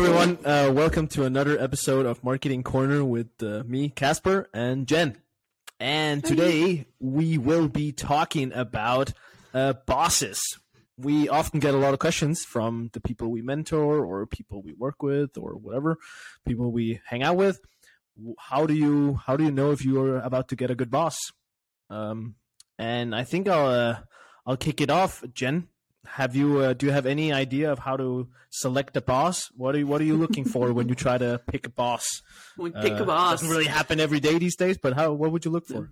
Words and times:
everyone. 0.00 0.38
Uh, 0.46 0.72
welcome 0.72 1.06
to 1.06 1.24
another 1.24 1.60
episode 1.60 2.06
of 2.06 2.24
Marketing 2.24 2.62
Corner 2.62 3.04
with 3.04 3.28
uh, 3.42 3.62
me, 3.66 3.90
Casper, 3.90 4.48
and 4.54 4.86
Jen. 4.86 5.18
And 5.78 6.24
today 6.24 6.86
we 6.98 7.36
will 7.36 7.68
be 7.68 7.92
talking 7.92 8.50
about 8.54 9.12
uh, 9.52 9.74
bosses. 9.84 10.40
We 10.96 11.28
often 11.28 11.60
get 11.60 11.74
a 11.74 11.76
lot 11.76 11.92
of 11.92 11.98
questions 11.98 12.44
from 12.44 12.88
the 12.94 13.00
people 13.00 13.28
we 13.28 13.42
mentor 13.42 14.02
or 14.02 14.24
people 14.26 14.62
we 14.62 14.72
work 14.72 15.02
with 15.02 15.36
or 15.36 15.52
whatever, 15.58 15.98
people 16.46 16.72
we 16.72 17.02
hang 17.04 17.22
out 17.22 17.36
with. 17.36 17.60
How 18.38 18.64
do 18.64 18.72
you 18.72 19.20
how 19.26 19.36
do 19.36 19.44
you 19.44 19.50
know 19.50 19.70
if 19.70 19.84
you 19.84 20.00
are 20.00 20.18
about 20.20 20.48
to 20.48 20.56
get 20.56 20.70
a 20.70 20.74
good 20.74 20.90
boss? 20.90 21.18
Um, 21.90 22.36
and 22.78 23.14
I 23.14 23.24
think 23.24 23.48
I'll 23.48 23.66
uh, 23.66 23.98
I'll 24.46 24.56
kick 24.56 24.80
it 24.80 24.88
off, 24.88 25.22
Jen 25.34 25.68
have 26.06 26.34
you 26.34 26.58
uh, 26.58 26.72
do 26.72 26.86
you 26.86 26.92
have 26.92 27.06
any 27.06 27.32
idea 27.32 27.70
of 27.70 27.78
how 27.78 27.96
to 27.96 28.28
select 28.50 28.96
a 28.96 29.00
boss? 29.00 29.50
What 29.56 29.74
are 29.74 29.78
you, 29.78 29.86
what 29.86 30.00
are 30.00 30.04
you 30.04 30.16
looking 30.16 30.44
for 30.44 30.72
when 30.72 30.88
you 30.88 30.94
try 30.94 31.18
to 31.18 31.40
pick 31.46 31.66
a 31.66 31.70
boss? 31.70 32.22
When 32.56 32.72
pick 32.72 32.94
uh, 32.94 33.02
a 33.02 33.06
boss 33.06 33.40
doesn't 33.40 33.50
really 33.50 33.66
happen 33.66 34.00
every 34.00 34.20
day 34.20 34.38
these 34.38 34.56
days, 34.56 34.78
but 34.78 34.94
how 34.94 35.12
what 35.12 35.32
would 35.32 35.44
you 35.44 35.50
look 35.50 35.66
for? 35.66 35.90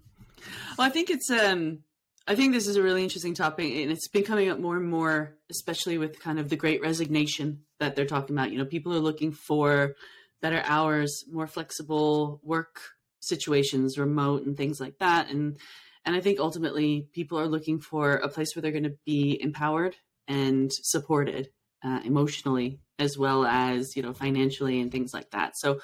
Well, 0.76 0.86
I 0.86 0.90
think 0.90 1.10
it's 1.10 1.30
um 1.30 1.80
I 2.26 2.34
think 2.34 2.52
this 2.52 2.66
is 2.66 2.76
a 2.76 2.82
really 2.82 3.02
interesting 3.02 3.34
topic 3.34 3.72
and 3.72 3.90
it's 3.90 4.08
been 4.08 4.24
coming 4.24 4.48
up 4.48 4.58
more 4.58 4.76
and 4.76 4.88
more 4.88 5.36
especially 5.50 5.98
with 5.98 6.20
kind 6.20 6.38
of 6.38 6.48
the 6.48 6.56
great 6.56 6.82
resignation 6.82 7.60
that 7.78 7.96
they're 7.96 8.06
talking 8.06 8.36
about. 8.36 8.50
You 8.50 8.58
know, 8.58 8.64
people 8.64 8.94
are 8.94 9.00
looking 9.00 9.32
for 9.32 9.94
better 10.40 10.62
hours, 10.64 11.24
more 11.30 11.46
flexible 11.46 12.40
work 12.42 12.80
situations, 13.20 13.98
remote 13.98 14.46
and 14.46 14.56
things 14.56 14.80
like 14.80 14.98
that 14.98 15.28
and 15.28 15.58
and 16.08 16.16
I 16.16 16.22
think 16.22 16.40
ultimately 16.40 17.06
people 17.12 17.38
are 17.38 17.46
looking 17.46 17.80
for 17.80 18.14
a 18.14 18.30
place 18.30 18.56
where 18.56 18.62
they're 18.62 18.72
going 18.72 18.84
to 18.84 18.96
be 19.04 19.38
empowered 19.42 19.94
and 20.26 20.70
supported 20.72 21.50
uh, 21.84 22.00
emotionally 22.02 22.80
as 22.98 23.18
well 23.18 23.44
as, 23.44 23.94
you 23.94 24.00
know, 24.00 24.14
financially 24.14 24.80
and 24.80 24.90
things 24.90 25.12
like 25.12 25.32
that. 25.32 25.52
So 25.58 25.80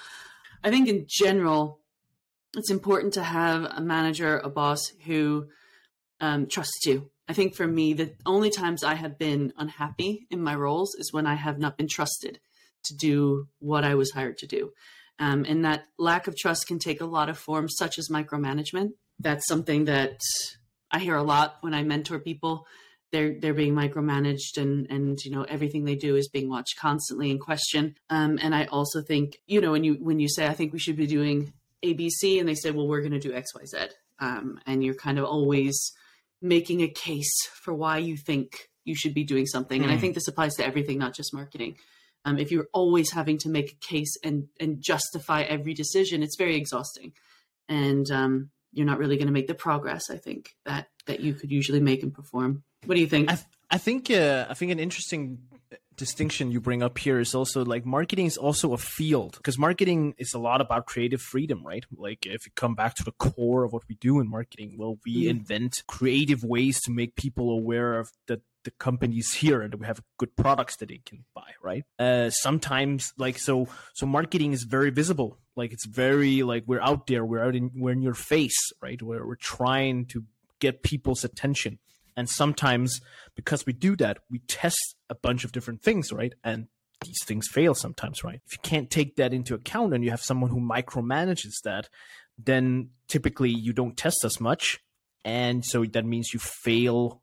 I 0.62 0.70
think 0.70 0.88
in 0.88 1.04
general, 1.06 1.78
it's 2.56 2.70
important 2.70 3.12
to 3.14 3.22
have 3.22 3.64
a 3.64 3.82
manager, 3.82 4.38
a 4.38 4.48
boss 4.48 4.80
who 5.04 5.48
um, 6.22 6.46
trusts 6.46 6.86
you. 6.86 7.10
I 7.28 7.34
think 7.34 7.54
for 7.54 7.66
me, 7.66 7.92
the 7.92 8.14
only 8.24 8.48
times 8.48 8.82
I 8.82 8.94
have 8.94 9.18
been 9.18 9.52
unhappy 9.58 10.26
in 10.30 10.40
my 10.40 10.54
roles 10.54 10.94
is 10.94 11.12
when 11.12 11.26
I 11.26 11.34
have 11.34 11.58
not 11.58 11.76
been 11.76 11.86
trusted 11.86 12.40
to 12.84 12.96
do 12.96 13.48
what 13.58 13.84
I 13.84 13.94
was 13.94 14.12
hired 14.12 14.38
to 14.38 14.46
do. 14.46 14.72
Um, 15.18 15.44
and 15.46 15.66
that 15.66 15.84
lack 15.98 16.28
of 16.28 16.34
trust 16.34 16.66
can 16.66 16.78
take 16.78 17.02
a 17.02 17.06
lot 17.06 17.28
of 17.28 17.36
forms, 17.36 17.74
such 17.76 17.98
as 17.98 18.08
micromanagement 18.10 18.92
that's 19.18 19.46
something 19.46 19.86
that 19.86 20.20
I 20.90 20.98
hear 20.98 21.16
a 21.16 21.22
lot 21.22 21.56
when 21.60 21.74
I 21.74 21.82
mentor 21.82 22.18
people. 22.18 22.66
They're 23.12 23.38
they're 23.38 23.54
being 23.54 23.74
micromanaged 23.74 24.56
and 24.56 24.90
and 24.90 25.18
you 25.24 25.30
know 25.30 25.42
everything 25.44 25.84
they 25.84 25.94
do 25.94 26.16
is 26.16 26.28
being 26.28 26.48
watched 26.48 26.78
constantly 26.78 27.30
and 27.30 27.40
questioned. 27.40 27.96
Um, 28.10 28.38
and 28.42 28.54
I 28.54 28.64
also 28.64 29.02
think 29.02 29.38
you 29.46 29.60
know 29.60 29.72
when 29.72 29.84
you 29.84 29.94
when 29.94 30.18
you 30.18 30.28
say 30.28 30.46
I 30.46 30.54
think 30.54 30.72
we 30.72 30.78
should 30.78 30.96
be 30.96 31.06
doing 31.06 31.52
ABC 31.84 32.40
and 32.40 32.48
they 32.48 32.54
say 32.54 32.70
well 32.70 32.88
we're 32.88 33.00
going 33.00 33.12
to 33.12 33.20
do 33.20 33.32
X 33.32 33.54
Y 33.54 33.62
Z 33.66 33.88
um, 34.18 34.58
and 34.66 34.82
you're 34.82 34.94
kind 34.94 35.18
of 35.18 35.24
always 35.24 35.92
making 36.40 36.82
a 36.82 36.88
case 36.88 37.34
for 37.62 37.72
why 37.72 37.98
you 37.98 38.16
think 38.16 38.68
you 38.84 38.94
should 38.94 39.14
be 39.14 39.24
doing 39.24 39.46
something. 39.46 39.80
Mm. 39.80 39.84
And 39.84 39.92
I 39.92 39.94
hmm. 39.94 40.00
think 40.00 40.14
this 40.14 40.28
applies 40.28 40.54
to 40.56 40.66
everything, 40.66 40.98
not 40.98 41.14
just 41.14 41.32
marketing. 41.32 41.76
Um, 42.26 42.38
if 42.38 42.50
you're 42.50 42.68
always 42.72 43.12
having 43.12 43.38
to 43.38 43.48
make 43.48 43.72
a 43.72 43.86
case 43.86 44.16
and 44.22 44.48
and 44.60 44.80
justify 44.80 45.42
every 45.42 45.74
decision, 45.74 46.22
it's 46.22 46.36
very 46.36 46.56
exhausting. 46.56 47.12
And 47.68 48.10
um, 48.10 48.50
you're 48.74 48.86
not 48.86 48.98
really 48.98 49.16
going 49.16 49.26
to 49.26 49.32
make 49.32 49.46
the 49.46 49.54
progress 49.54 50.10
I 50.10 50.16
think 50.16 50.56
that 50.64 50.88
that 51.06 51.20
you 51.20 51.34
could 51.34 51.50
usually 51.50 51.80
make 51.80 52.02
and 52.02 52.12
perform. 52.12 52.62
What 52.86 52.94
do 52.94 53.00
you 53.00 53.06
think? 53.06 53.30
I, 53.30 53.36
th- 53.36 53.46
I 53.70 53.78
think 53.78 54.10
uh, 54.10 54.46
I 54.48 54.54
think 54.54 54.72
an 54.72 54.78
interesting 54.78 55.38
distinction 55.96 56.50
you 56.50 56.60
bring 56.60 56.82
up 56.82 56.98
here 56.98 57.18
is 57.20 57.34
also 57.34 57.64
like 57.64 57.84
marketing 57.84 58.26
is 58.26 58.36
also 58.36 58.72
a 58.72 58.78
field 58.78 59.36
because 59.36 59.58
marketing 59.58 60.14
is 60.18 60.34
a 60.34 60.38
lot 60.38 60.60
about 60.60 60.86
creative 60.86 61.20
freedom, 61.20 61.64
right? 61.64 61.84
Like 61.96 62.26
if 62.26 62.46
you 62.46 62.52
come 62.54 62.74
back 62.74 62.94
to 62.96 63.04
the 63.04 63.12
core 63.12 63.64
of 63.64 63.72
what 63.72 63.82
we 63.88 63.96
do 63.96 64.20
in 64.20 64.28
marketing, 64.28 64.76
well, 64.78 64.98
we 65.04 65.24
mm. 65.24 65.30
invent 65.30 65.82
creative 65.86 66.42
ways 66.42 66.80
to 66.82 66.90
make 66.90 67.16
people 67.16 67.50
aware 67.50 67.98
of 67.98 68.10
that 68.28 68.40
the 68.64 68.70
companies 68.72 69.34
here 69.34 69.60
and 69.60 69.74
we 69.74 69.86
have 69.86 70.00
good 70.16 70.34
products 70.36 70.76
that 70.76 70.88
they 70.88 71.00
can 71.04 71.24
buy 71.34 71.50
right 71.62 71.84
uh, 71.98 72.30
sometimes 72.30 73.12
like 73.18 73.38
so 73.38 73.68
so 73.92 74.06
marketing 74.06 74.54
is 74.54 74.62
very 74.62 74.88
visible 74.88 75.38
like 75.54 75.72
it's 75.72 75.86
very 75.86 76.42
like 76.42 76.64
we're 76.66 76.80
out 76.80 77.06
there 77.06 77.24
we're 77.24 77.44
out 77.44 77.54
in 77.54 77.70
we're 77.74 77.92
in 77.92 78.00
your 78.00 78.14
face 78.14 78.72
right 78.80 79.02
where 79.02 79.26
we're 79.26 79.36
trying 79.36 80.06
to 80.06 80.24
get 80.60 80.82
people's 80.82 81.24
attention 81.24 81.78
and 82.16 82.28
sometimes 82.28 83.00
because 83.34 83.66
we 83.66 83.72
do 83.72 83.96
that 83.96 84.18
we 84.30 84.38
test 84.40 84.96
a 85.10 85.14
bunch 85.14 85.44
of 85.44 85.52
different 85.52 85.82
things 85.82 86.12
right 86.12 86.34
and 86.42 86.68
these 87.04 87.18
things 87.24 87.48
fail 87.48 87.74
sometimes 87.74 88.24
right 88.24 88.40
if 88.46 88.52
you 88.52 88.58
can't 88.62 88.90
take 88.90 89.16
that 89.16 89.34
into 89.34 89.54
account 89.54 89.92
and 89.92 90.04
you 90.04 90.10
have 90.10 90.22
someone 90.22 90.50
who 90.50 90.60
micromanages 90.60 91.54
that 91.64 91.88
then 92.38 92.88
typically 93.08 93.50
you 93.50 93.72
don't 93.72 93.96
test 93.96 94.24
as 94.24 94.40
much 94.40 94.80
and 95.24 95.64
so 95.64 95.84
that 95.84 96.04
means 96.04 96.30
you 96.32 96.40
fail 96.40 97.22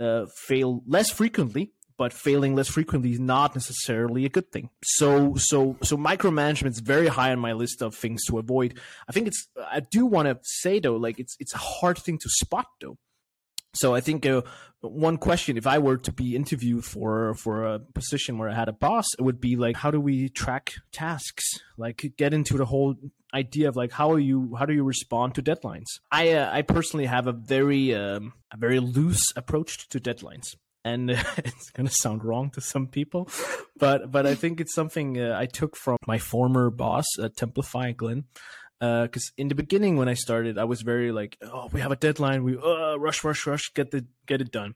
uh, 0.00 0.26
fail 0.46 0.82
less 0.86 1.10
frequently 1.10 1.72
but 1.98 2.12
failing 2.12 2.54
less 2.54 2.68
frequently 2.68 3.10
is 3.10 3.18
not 3.18 3.54
necessarily 3.56 4.24
a 4.24 4.28
good 4.28 4.50
thing. 4.52 4.70
So, 4.84 5.34
so, 5.34 5.76
so 5.82 5.96
micromanagement 5.96 6.70
is 6.70 6.78
very 6.78 7.08
high 7.08 7.32
on 7.32 7.40
my 7.40 7.52
list 7.52 7.82
of 7.82 7.94
things 7.94 8.24
to 8.26 8.38
avoid. 8.38 8.78
I 9.08 9.12
think 9.12 9.26
it's. 9.26 9.48
I 9.58 9.80
do 9.80 10.06
want 10.06 10.28
to 10.28 10.38
say 10.42 10.78
though, 10.78 10.96
like 10.96 11.18
it's 11.18 11.36
it's 11.40 11.52
a 11.54 11.58
hard 11.58 11.98
thing 11.98 12.16
to 12.18 12.28
spot 12.30 12.66
though. 12.80 12.96
So 13.78 13.94
I 13.94 14.00
think 14.00 14.26
uh, 14.26 14.42
one 14.80 15.16
question, 15.16 15.56
if 15.56 15.66
I 15.66 15.78
were 15.78 15.96
to 15.98 16.12
be 16.12 16.36
interviewed 16.36 16.84
for 16.84 17.34
for 17.34 17.64
a 17.64 17.78
position 17.78 18.38
where 18.38 18.48
I 18.48 18.54
had 18.54 18.68
a 18.68 18.72
boss, 18.72 19.06
it 19.18 19.22
would 19.22 19.40
be 19.40 19.56
like, 19.56 19.76
how 19.76 19.90
do 19.90 20.00
we 20.00 20.28
track 20.28 20.74
tasks? 20.92 21.44
Like, 21.76 22.12
get 22.16 22.34
into 22.34 22.56
the 22.56 22.64
whole 22.64 22.96
idea 23.34 23.68
of 23.68 23.76
like 23.76 23.92
how 23.92 24.10
are 24.10 24.18
you 24.18 24.54
how 24.58 24.64
do 24.64 24.72
you 24.72 24.84
respond 24.84 25.34
to 25.34 25.42
deadlines? 25.42 25.86
I 26.10 26.32
uh, 26.32 26.50
I 26.52 26.62
personally 26.62 27.06
have 27.06 27.26
a 27.26 27.32
very 27.32 27.94
um, 27.94 28.32
a 28.52 28.56
very 28.56 28.80
loose 28.80 29.32
approach 29.36 29.88
to 29.90 30.00
deadlines. 30.00 30.56
And 30.84 31.10
it's 31.36 31.70
gonna 31.70 31.90
sound 31.90 32.24
wrong 32.24 32.50
to 32.50 32.60
some 32.60 32.86
people, 32.86 33.28
but 33.76 34.10
but 34.10 34.26
I 34.26 34.34
think 34.34 34.60
it's 34.60 34.74
something 34.74 35.20
uh, 35.20 35.36
I 35.38 35.46
took 35.46 35.76
from 35.76 35.98
my 36.06 36.18
former 36.18 36.70
boss 36.70 37.04
at 37.22 37.36
Templafy, 37.36 37.96
Glenn 37.96 38.24
because 38.80 39.32
uh, 39.32 39.40
in 39.40 39.48
the 39.48 39.54
beginning 39.54 39.96
when 39.96 40.08
I 40.08 40.14
started, 40.14 40.58
I 40.58 40.64
was 40.64 40.82
very 40.82 41.12
like, 41.12 41.36
oh, 41.42 41.68
we 41.72 41.80
have 41.80 41.92
a 41.92 41.96
deadline, 41.96 42.44
we 42.44 42.56
uh, 42.56 42.96
rush, 42.96 43.24
rush, 43.24 43.46
rush, 43.46 43.72
get 43.74 43.90
the 43.90 44.06
get 44.26 44.40
it 44.40 44.52
done. 44.52 44.74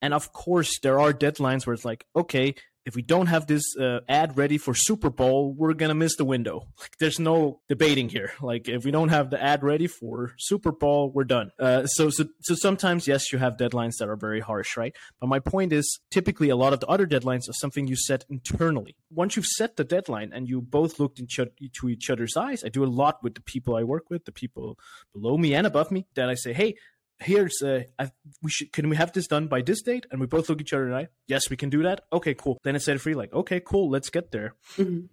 And 0.00 0.12
of 0.12 0.32
course, 0.32 0.78
there 0.80 1.00
are 1.00 1.12
deadlines 1.12 1.66
where 1.66 1.74
it's 1.74 1.84
like, 1.84 2.06
okay, 2.14 2.54
if 2.86 2.94
we 2.94 3.02
don't 3.02 3.26
have 3.26 3.46
this 3.46 3.76
uh, 3.76 4.00
ad 4.08 4.36
ready 4.36 4.58
for 4.58 4.74
Super 4.74 5.10
Bowl, 5.10 5.54
we're 5.54 5.72
gonna 5.74 5.94
miss 5.94 6.16
the 6.16 6.24
window. 6.24 6.66
Like, 6.84 6.98
there's 6.98 7.18
no 7.18 7.60
debating 7.66 8.10
here. 8.10 8.32
Like, 8.42 8.68
if 8.68 8.84
we 8.84 8.90
don't 8.90 9.08
have 9.08 9.30
the 9.30 9.42
ad 9.42 9.62
ready 9.62 9.86
for 9.86 10.34
Super 10.38 10.70
Bowl, 10.70 11.10
we're 11.10 11.24
done. 11.24 11.50
Uh, 11.58 11.86
so, 11.86 12.10
so, 12.10 12.24
so 12.42 12.54
sometimes, 12.54 13.08
yes, 13.08 13.32
you 13.32 13.38
have 13.38 13.56
deadlines 13.56 13.96
that 14.00 14.08
are 14.10 14.16
very 14.16 14.40
harsh, 14.40 14.76
right? 14.76 14.94
But 15.18 15.28
my 15.28 15.38
point 15.38 15.72
is, 15.72 16.00
typically, 16.10 16.50
a 16.50 16.56
lot 16.56 16.74
of 16.74 16.80
the 16.80 16.86
other 16.86 17.06
deadlines 17.06 17.48
are 17.48 17.54
something 17.54 17.86
you 17.86 17.96
set 17.96 18.26
internally. 18.28 18.96
Once 19.10 19.36
you've 19.36 19.46
set 19.46 19.76
the 19.76 19.84
deadline 19.84 20.30
and 20.34 20.46
you 20.46 20.60
both 20.60 21.00
looked 21.00 21.18
into 21.18 21.50
each 21.88 22.10
other's 22.10 22.36
eyes, 22.36 22.62
I 22.64 22.68
do 22.68 22.84
a 22.84 22.86
lot 22.86 23.22
with 23.22 23.34
the 23.34 23.40
people 23.40 23.76
I 23.76 23.82
work 23.82 24.10
with, 24.10 24.26
the 24.26 24.32
people 24.32 24.78
below 25.14 25.38
me 25.38 25.54
and 25.54 25.66
above 25.66 25.90
me, 25.90 26.06
that 26.16 26.28
I 26.28 26.34
say, 26.34 26.52
hey, 26.52 26.74
here's 27.18 27.62
uh, 27.62 27.82
I, 27.98 28.10
we 28.42 28.50
should 28.50 28.72
can 28.72 28.88
we 28.88 28.96
have 28.96 29.12
this 29.12 29.26
done 29.26 29.46
by 29.46 29.62
this 29.62 29.82
date? 29.82 30.06
And 30.10 30.20
we 30.20 30.26
both 30.26 30.48
look 30.48 30.60
each 30.60 30.72
other 30.72 30.84
in 30.84 30.90
the 30.90 30.96
eye 30.96 31.08
yes 31.26 31.50
we 31.50 31.56
can 31.56 31.70
do 31.70 31.82
that. 31.82 32.02
Okay 32.12 32.34
cool. 32.34 32.58
Then 32.64 32.76
it's 32.76 32.84
set 32.84 33.00
free 33.00 33.14
like 33.14 33.32
okay 33.32 33.60
cool 33.60 33.90
let's 33.90 34.10
get 34.10 34.30
there. 34.30 34.54
Mm-hmm. 34.76 35.06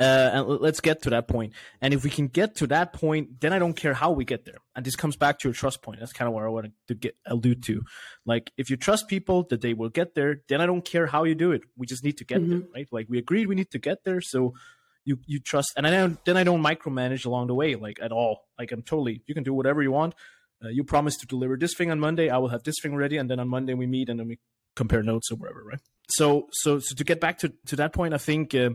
uh, 0.00 0.02
and 0.02 0.48
let's 0.60 0.80
get 0.80 1.02
to 1.02 1.10
that 1.10 1.28
point. 1.28 1.52
point 1.52 1.62
and 1.80 1.94
if 1.94 2.02
we 2.04 2.10
can 2.10 2.26
get 2.26 2.56
to 2.56 2.66
that 2.66 2.92
point 2.92 3.40
then 3.40 3.52
i 3.52 3.58
don't 3.58 3.74
care 3.74 3.94
how 3.94 4.10
we 4.10 4.24
get 4.24 4.44
there. 4.44 4.58
And 4.74 4.84
this 4.84 4.96
comes 4.96 5.16
back 5.16 5.38
to 5.40 5.48
your 5.48 5.54
trust 5.54 5.82
point. 5.82 6.00
That's 6.00 6.12
kind 6.12 6.28
of 6.28 6.34
where 6.34 6.46
i 6.46 6.50
wanted 6.50 6.72
to 6.88 6.94
get 6.94 7.16
allude 7.26 7.62
to. 7.64 7.82
Like 8.26 8.52
if 8.56 8.70
you 8.70 8.76
trust 8.76 9.08
people 9.08 9.44
that 9.50 9.60
they 9.60 9.74
will 9.74 9.90
get 9.90 10.14
there 10.14 10.42
then 10.48 10.60
i 10.60 10.66
don't 10.66 10.84
care 10.84 11.06
how 11.06 11.24
you 11.24 11.34
do 11.34 11.52
it. 11.52 11.62
We 11.76 11.86
just 11.86 12.04
need 12.04 12.18
to 12.18 12.24
get 12.24 12.40
mm-hmm. 12.40 12.50
there 12.50 12.68
right? 12.74 12.88
Like 12.90 13.06
we 13.08 13.18
agreed 13.18 13.46
we 13.46 13.54
need 13.54 13.70
to 13.70 13.78
get 13.78 14.04
there 14.04 14.20
so 14.20 14.54
you 15.04 15.18
you 15.26 15.38
trust. 15.38 15.72
And 15.76 15.86
I 15.86 15.90
don't 15.90 16.24
then 16.24 16.36
I 16.36 16.44
don't 16.44 16.62
micromanage 16.62 17.26
along 17.26 17.46
the 17.46 17.54
way 17.54 17.74
like 17.74 17.98
at 18.02 18.12
all. 18.12 18.46
Like 18.58 18.72
I'm 18.72 18.82
totally 18.82 19.22
you 19.26 19.34
can 19.34 19.44
do 19.44 19.54
whatever 19.54 19.82
you 19.82 19.92
want 19.92 20.14
uh, 20.64 20.68
you 20.68 20.84
promised 20.84 21.20
to 21.20 21.26
deliver 21.26 21.56
this 21.56 21.74
thing 21.74 21.90
on 21.90 22.00
Monday. 22.00 22.28
I 22.30 22.38
will 22.38 22.48
have 22.48 22.62
this 22.62 22.76
thing 22.82 22.94
ready, 22.94 23.16
and 23.16 23.30
then 23.30 23.40
on 23.40 23.48
Monday 23.48 23.74
we 23.74 23.86
meet 23.86 24.08
and 24.08 24.18
then 24.18 24.28
we 24.28 24.38
compare 24.76 25.02
notes 25.02 25.30
or 25.30 25.36
whatever, 25.36 25.62
right? 25.64 25.80
So, 26.08 26.48
so, 26.52 26.78
so 26.78 26.94
to 26.94 27.04
get 27.04 27.20
back 27.20 27.38
to 27.38 27.52
to 27.66 27.76
that 27.76 27.92
point, 27.92 28.14
I 28.14 28.18
think. 28.18 28.54
Uh, 28.54 28.70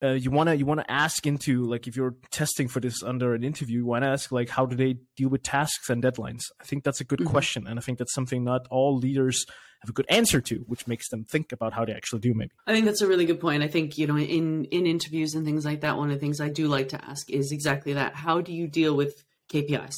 uh, 0.00 0.10
you 0.10 0.30
wanna 0.30 0.54
you 0.54 0.64
wanna 0.64 0.84
ask 0.88 1.26
into 1.26 1.64
like 1.64 1.88
if 1.88 1.96
you're 1.96 2.14
testing 2.30 2.68
for 2.68 2.78
this 2.78 3.02
under 3.02 3.34
an 3.34 3.42
interview, 3.42 3.78
you 3.78 3.84
wanna 3.84 4.06
ask 4.06 4.30
like 4.30 4.48
how 4.48 4.64
do 4.64 4.76
they 4.76 4.96
deal 5.16 5.28
with 5.28 5.42
tasks 5.42 5.90
and 5.90 6.02
deadlines? 6.02 6.42
I 6.60 6.64
think 6.64 6.84
that's 6.84 7.00
a 7.00 7.04
good 7.04 7.18
mm-hmm. 7.18 7.30
question, 7.30 7.66
and 7.66 7.80
I 7.80 7.82
think 7.82 7.98
that's 7.98 8.14
something 8.14 8.44
not 8.44 8.68
all 8.70 8.96
leaders 8.96 9.44
have 9.80 9.90
a 9.90 9.92
good 9.92 10.06
answer 10.08 10.40
to, 10.40 10.56
which 10.66 10.86
makes 10.86 11.08
them 11.08 11.24
think 11.24 11.52
about 11.52 11.72
how 11.72 11.84
they 11.84 11.92
actually 11.92 12.20
do. 12.20 12.34
Maybe 12.34 12.52
I 12.66 12.72
think 12.72 12.84
that's 12.84 13.00
a 13.00 13.08
really 13.08 13.26
good 13.26 13.40
point. 13.40 13.62
I 13.62 13.68
think 13.68 13.98
you 13.98 14.06
know 14.06 14.16
in 14.16 14.66
in 14.66 14.86
interviews 14.86 15.34
and 15.34 15.44
things 15.44 15.64
like 15.64 15.80
that, 15.80 15.96
one 15.96 16.10
of 16.10 16.14
the 16.14 16.20
things 16.20 16.40
I 16.40 16.48
do 16.48 16.68
like 16.68 16.90
to 16.90 17.04
ask 17.04 17.28
is 17.30 17.50
exactly 17.50 17.94
that: 17.94 18.14
how 18.14 18.40
do 18.40 18.52
you 18.52 18.68
deal 18.68 18.94
with 18.94 19.24
KPIs? 19.52 19.96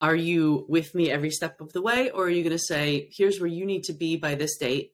Are 0.00 0.16
you 0.16 0.66
with 0.68 0.94
me 0.94 1.10
every 1.10 1.30
step 1.30 1.60
of 1.60 1.72
the 1.72 1.82
way 1.82 2.10
or 2.10 2.24
are 2.24 2.30
you 2.30 2.42
going 2.42 2.56
to 2.56 2.58
say 2.58 3.08
here's 3.12 3.40
where 3.40 3.48
you 3.48 3.64
need 3.64 3.84
to 3.84 3.92
be 3.92 4.16
by 4.16 4.34
this 4.34 4.56
date 4.58 4.92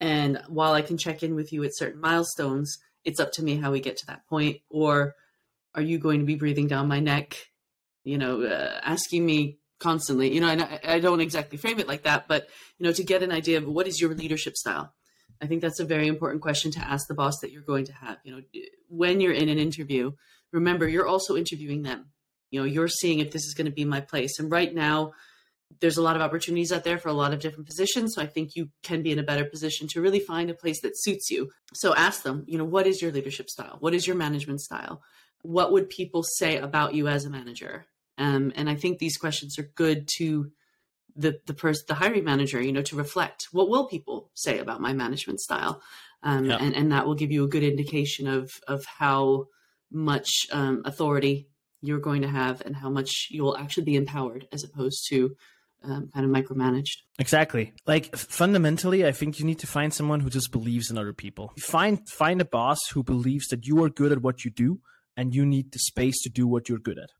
and 0.00 0.40
while 0.48 0.72
i 0.72 0.82
can 0.82 0.98
check 0.98 1.22
in 1.22 1.34
with 1.34 1.52
you 1.52 1.64
at 1.64 1.76
certain 1.76 2.00
milestones 2.00 2.78
it's 3.04 3.20
up 3.20 3.32
to 3.32 3.42
me 3.42 3.56
how 3.56 3.70
we 3.70 3.80
get 3.80 3.96
to 3.96 4.06
that 4.06 4.26
point 4.28 4.58
or 4.70 5.14
are 5.74 5.82
you 5.82 5.98
going 5.98 6.20
to 6.20 6.26
be 6.26 6.36
breathing 6.36 6.66
down 6.66 6.88
my 6.88 7.00
neck 7.00 7.36
you 8.04 8.18
know 8.18 8.42
uh, 8.42 8.80
asking 8.82 9.24
me 9.24 9.58
constantly? 9.84 10.32
You 10.32 10.40
know 10.40 10.48
I, 10.48 10.80
I 10.84 10.98
don't 10.98 11.20
exactly 11.20 11.58
frame 11.58 11.78
it 11.78 11.88
like 11.88 12.04
that 12.04 12.26
but 12.28 12.48
you 12.78 12.86
know 12.86 12.92
to 12.92 13.04
get 13.04 13.22
an 13.22 13.32
idea 13.32 13.58
of 13.58 13.66
what 13.66 13.86
is 13.86 14.00
your 14.00 14.14
leadership 14.14 14.56
style. 14.56 14.92
I 15.42 15.46
think 15.46 15.60
that's 15.60 15.80
a 15.80 15.84
very 15.84 16.06
important 16.06 16.42
question 16.42 16.70
to 16.72 16.78
ask 16.78 17.06
the 17.06 17.14
boss 17.14 17.40
that 17.40 17.50
you're 17.50 17.62
going 17.62 17.84
to 17.86 17.92
have. 17.92 18.18
You 18.24 18.36
know 18.36 18.42
when 18.88 19.20
you're 19.20 19.32
in 19.32 19.48
an 19.48 19.58
interview 19.58 20.12
remember 20.52 20.88
you're 20.88 21.06
also 21.06 21.36
interviewing 21.36 21.82
them 21.82 22.06
you 22.54 22.60
know 22.60 22.66
you're 22.66 22.88
seeing 22.88 23.18
if 23.18 23.32
this 23.32 23.44
is 23.44 23.54
going 23.54 23.66
to 23.66 23.72
be 23.72 23.84
my 23.84 24.00
place 24.00 24.38
and 24.38 24.50
right 24.50 24.74
now 24.74 25.12
there's 25.80 25.96
a 25.96 26.02
lot 26.02 26.16
of 26.16 26.22
opportunities 26.22 26.72
out 26.72 26.84
there 26.84 26.98
for 26.98 27.08
a 27.08 27.14
lot 27.14 27.32
of 27.32 27.40
different 27.40 27.66
positions. 27.66 28.14
So 28.14 28.22
I 28.22 28.26
think 28.26 28.54
you 28.54 28.70
can 28.82 29.02
be 29.02 29.12
in 29.12 29.18
a 29.18 29.24
better 29.24 29.44
position 29.44 29.88
to 29.88 30.00
really 30.00 30.20
find 30.20 30.50
a 30.50 30.54
place 30.54 30.80
that 30.82 30.98
suits 30.98 31.30
you. 31.30 31.50
So 31.74 31.94
ask 31.94 32.22
them, 32.22 32.44
you 32.46 32.58
know, 32.58 32.64
what 32.64 32.86
is 32.86 33.02
your 33.02 33.12
leadership 33.12 33.50
style? 33.50 33.76
What 33.80 33.94
is 33.94 34.06
your 34.06 34.16
management 34.16 34.60
style? 34.60 35.02
What 35.42 35.72
would 35.72 35.90
people 35.90 36.22
say 36.22 36.58
about 36.58 36.94
you 36.94 37.08
as 37.08 37.24
a 37.24 37.30
manager? 37.30 37.86
Um, 38.16 38.52
and 38.56 38.70
I 38.70 38.76
think 38.76 38.98
these 38.98 39.16
questions 39.16 39.58
are 39.58 39.70
good 39.74 40.08
to 40.18 40.50
the 41.16 41.38
the 41.46 41.54
person, 41.54 41.84
the 41.86 41.94
hiring 41.94 42.24
manager, 42.24 42.60
you 42.60 42.72
know, 42.72 42.82
to 42.82 42.96
reflect. 42.96 43.48
What 43.52 43.68
will 43.68 43.86
people 43.86 44.30
say 44.34 44.58
about 44.58 44.80
my 44.80 44.92
management 44.92 45.40
style? 45.40 45.82
Um, 46.22 46.46
yeah. 46.46 46.56
and, 46.56 46.74
and 46.74 46.92
that 46.92 47.06
will 47.06 47.14
give 47.14 47.30
you 47.30 47.44
a 47.44 47.48
good 47.48 47.62
indication 47.62 48.26
of 48.26 48.50
of 48.66 48.84
how 48.84 49.46
much 49.90 50.46
um, 50.50 50.82
authority 50.84 51.48
you're 51.86 52.00
going 52.00 52.22
to 52.22 52.28
have 52.28 52.62
and 52.64 52.76
how 52.76 52.90
much 52.90 53.28
you'll 53.30 53.56
actually 53.56 53.84
be 53.84 53.96
empowered 53.96 54.48
as 54.52 54.64
opposed 54.64 55.06
to 55.08 55.36
um, 55.84 56.10
kind 56.14 56.24
of 56.24 56.32
micromanaged. 56.32 56.98
Exactly. 57.18 57.72
Like 57.86 58.14
fundamentally, 58.16 59.06
I 59.06 59.12
think 59.12 59.38
you 59.38 59.44
need 59.44 59.58
to 59.60 59.66
find 59.66 59.92
someone 59.92 60.20
who 60.20 60.30
just 60.30 60.50
believes 60.50 60.90
in 60.90 60.98
other 60.98 61.12
people. 61.12 61.52
Find 61.58 62.08
find 62.08 62.40
a 62.40 62.44
boss 62.44 62.78
who 62.92 63.02
believes 63.02 63.48
that 63.48 63.66
you 63.66 63.82
are 63.84 63.90
good 63.90 64.12
at 64.12 64.22
what 64.22 64.44
you 64.44 64.50
do, 64.50 64.80
and 65.16 65.34
you 65.34 65.44
need 65.44 65.72
the 65.72 65.78
space 65.78 66.20
to 66.22 66.30
do 66.30 66.46
what 66.46 66.68
you're 66.68 66.78
good 66.78 66.98
at. 66.98 67.10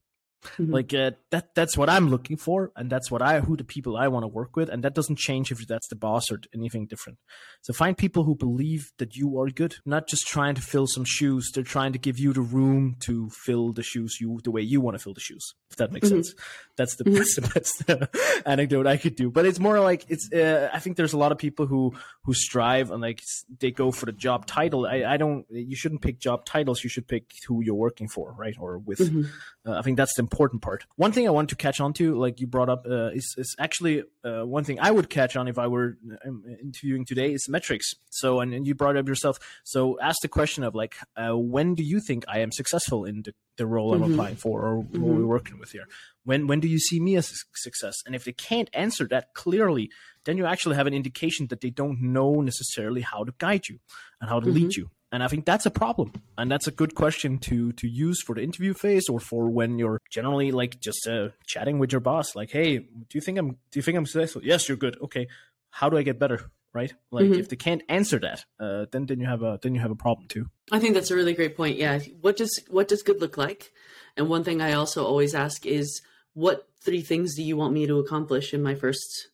Mm-hmm. 0.59 0.73
Like 0.73 0.95
uh, 0.95 1.13
that 1.31 1.55
that's 1.55 1.77
what 1.77 1.91
I'm 1.91 2.09
looking 2.09 2.37
for 2.37 2.73
and 2.77 2.91
that's 2.91 3.11
what 3.11 3.23
I 3.23 3.41
who 3.41 3.57
the 3.57 3.65
people 3.65 3.97
I 3.97 4.09
want 4.09 4.25
to 4.25 4.29
work 4.29 4.57
with 4.57 4.69
and 4.69 4.83
that 4.85 4.95
doesn't 4.95 5.19
change 5.19 5.51
if 5.51 5.67
that's 5.67 5.89
the 5.89 5.97
boss 5.97 6.31
or 6.31 6.41
anything 6.55 6.87
different. 6.87 7.19
So 7.63 7.73
find 7.73 7.97
people 7.97 8.25
who 8.25 8.35
believe 8.35 8.93
that 8.99 9.17
you 9.17 9.39
are 9.41 9.49
good, 9.49 9.77
not 9.85 10.09
just 10.09 10.27
trying 10.27 10.55
to 10.55 10.63
fill 10.63 10.87
some 10.87 11.05
shoes, 11.05 11.51
they're 11.55 11.65
trying 11.65 11.93
to 11.93 11.99
give 11.99 12.19
you 12.19 12.33
the 12.33 12.41
room 12.41 12.97
to 13.01 13.31
fill 13.31 13.73
the 13.73 13.83
shoes 13.83 14.19
you 14.21 14.41
the 14.45 14.51
way 14.51 14.61
you 14.61 14.81
want 14.81 14.97
to 14.97 15.03
fill 15.03 15.15
the 15.15 15.21
shoes. 15.21 15.55
If 15.71 15.77
that 15.79 15.93
makes 15.93 16.09
mm-hmm. 16.09 16.23
sense. 16.23 16.35
That's 16.77 16.97
the, 16.97 17.05
mm-hmm. 17.05 17.15
the 17.43 17.49
best 17.55 18.47
anecdote 18.47 18.87
I 18.87 18.97
could 18.97 19.17
do. 19.17 19.31
But 19.31 19.47
it's 19.47 19.59
more 19.59 19.81
like 19.81 20.05
it's 20.09 20.33
uh, 20.33 20.71
I 20.73 20.79
think 20.79 20.97
there's 20.97 21.13
a 21.13 21.19
lot 21.19 21.33
of 21.33 21.39
people 21.39 21.67
who 21.67 21.95
who 22.25 22.35
strive 22.35 22.91
and 22.91 23.01
like 23.01 23.23
they 23.61 23.71
go 23.71 23.91
for 23.91 24.07
the 24.07 24.13
job 24.13 24.47
title. 24.47 24.87
I 24.87 25.05
I 25.05 25.17
don't 25.17 25.47
you 25.51 25.77
shouldn't 25.77 26.03
pick 26.03 26.19
job 26.19 26.45
titles, 26.45 26.85
you 26.85 26.91
should 26.91 27.09
pick 27.09 27.31
who 27.47 27.63
you're 27.63 27.75
working 27.75 28.09
for, 28.09 28.33
right? 28.33 28.55
Or 28.59 28.79
with 28.79 28.99
mm-hmm. 28.99 29.23
uh, 29.67 29.79
I 29.79 29.83
think 29.83 29.97
that's 29.97 30.15
the 30.15 30.21
important 30.35 30.63
part. 30.63 30.85
One 30.97 31.13
thing 31.13 31.27
I 31.29 31.31
want 31.31 31.49
to 31.51 31.57
catch 31.57 31.81
on 31.81 31.93
to, 31.95 32.17
like 32.17 32.41
you 32.41 32.47
brought 32.47 32.69
up, 32.69 32.87
uh, 32.91 33.11
is, 33.21 33.35
is 33.39 33.55
actually 33.59 34.03
uh, 34.25 34.43
one 34.45 34.65
thing 34.65 34.79
I 34.81 34.91
would 34.91 35.09
catch 35.09 35.37
on 35.37 35.47
if 35.47 35.59
I 35.59 35.69
were 35.69 35.97
um, 36.27 36.43
interviewing 36.61 37.05
today 37.05 37.33
is 37.33 37.49
metrics. 37.49 37.95
So, 38.11 38.41
and, 38.41 38.53
and, 38.53 38.67
you 38.67 38.75
brought 38.75 38.97
up 38.97 39.07
yourself. 39.07 39.39
So, 39.63 39.99
ask 40.01 40.21
the 40.23 40.29
question 40.29 40.65
of 40.65 40.75
like, 40.75 40.97
uh, 41.17 41.37
when 41.37 41.75
do 41.75 41.85
you 41.85 42.01
think 42.01 42.25
I 42.27 42.41
am 42.41 42.51
successful 42.51 43.05
in 43.05 43.23
the, 43.23 43.33
the 43.57 43.67
role 43.67 43.93
mm-hmm. 43.93 44.03
I'm 44.03 44.13
applying 44.13 44.37
for 44.37 44.63
or 44.63 44.83
mm-hmm. 44.83 45.03
what 45.03 45.17
we're 45.17 45.27
working 45.27 45.59
with 45.59 45.71
here? 45.71 45.87
When 46.25 46.47
when 46.47 46.61
do 46.61 46.69
you 46.69 46.79
see 46.79 46.99
me 46.99 47.17
as 47.17 47.31
a 47.31 47.35
success? 47.55 47.97
And 48.05 48.15
if 48.15 48.25
they 48.25 48.33
can't 48.33 48.71
answer 48.73 49.07
that 49.09 49.35
clearly, 49.35 49.91
then 50.25 50.37
you 50.37 50.47
actually 50.47 50.77
have 50.77 50.87
an 50.87 50.95
indication 50.95 51.47
that 51.49 51.61
they 51.61 51.71
don't 51.71 52.01
know 52.01 52.41
necessarily 52.41 53.03
how 53.03 53.25
to 53.25 53.35
guide 53.39 53.69
you 53.69 53.79
and 54.21 54.29
how 54.31 54.41
to 54.41 54.47
mm-hmm. 54.47 54.57
lead 54.57 54.75
you 54.75 54.91
and 55.15 55.23
I 55.23 55.29
think 55.29 55.45
that's 55.45 55.65
a 55.65 55.71
problem. 55.71 56.13
And 56.37 56.51
that's 56.51 56.67
a 56.67 56.73
good 56.73 56.97
question 56.97 57.39
to 57.39 57.71
to 57.73 57.87
use 57.87 58.21
for 58.21 58.35
the 58.35 58.43
interview 58.43 58.75
phase 58.75 59.09
or 59.09 59.21
for 59.21 59.49
when 59.49 59.79
you're 59.79 60.01
generally 60.11 60.51
like 60.51 60.81
just 60.81 61.07
uh, 61.07 61.29
chatting 61.47 61.79
with 61.79 61.93
your 61.93 62.01
boss. 62.01 62.35
Like, 62.35 62.51
hey, 62.51 62.79
do 62.79 63.13
you 63.13 63.21
think 63.21 63.39
I'm 63.39 63.51
do 63.71 63.79
you 63.79 63.83
think 63.83 63.97
I'm 63.97 64.07
successful? 64.07 64.43
Yes, 64.45 64.69
you're 64.69 64.77
good. 64.77 64.99
Okay, 65.01 65.29
how 65.71 65.89
do 65.89 65.97
I 65.97 66.03
get 66.03 66.19
better? 66.19 66.51
Right? 66.73 66.93
Like, 67.13 67.27
mm-hmm. 67.27 67.39
if 67.39 67.49
they 67.49 67.55
can't 67.55 67.85
answer 67.89 68.19
that, 68.19 68.45
uh, 68.59 68.87
then 68.91 69.07
then 69.07 69.21
you 69.21 69.27
have 69.27 69.45
a 69.45 69.61
then 69.63 69.77
you 69.77 69.81
have 69.81 69.93
a 69.93 69.97
problem 70.07 70.27
too. 70.27 70.51
I 70.73 70.81
think 70.81 70.95
that's 70.95 71.13
a 71.13 71.15
really 71.15 71.35
great 71.35 71.57
point. 71.57 71.77
Yeah. 71.77 72.01
What 72.21 72.37
does 72.37 72.61
what 72.69 72.89
does 72.89 73.05
good 73.05 73.21
look 73.21 73.37
like? 73.37 73.71
And 74.17 74.29
one 74.29 74.43
thing 74.43 74.61
I 74.61 74.73
also 74.73 75.07
always 75.07 75.33
ask 75.33 75.65
is, 75.65 76.03
what 76.33 76.67
three 76.85 77.03
things 77.03 77.37
do 77.37 77.45
you 77.45 77.57
want 77.57 77.73
me 77.73 77.87
to 77.87 78.01
accomplish 78.01 78.53
in 78.53 78.65
my 78.65 78.75
first 78.75 79.29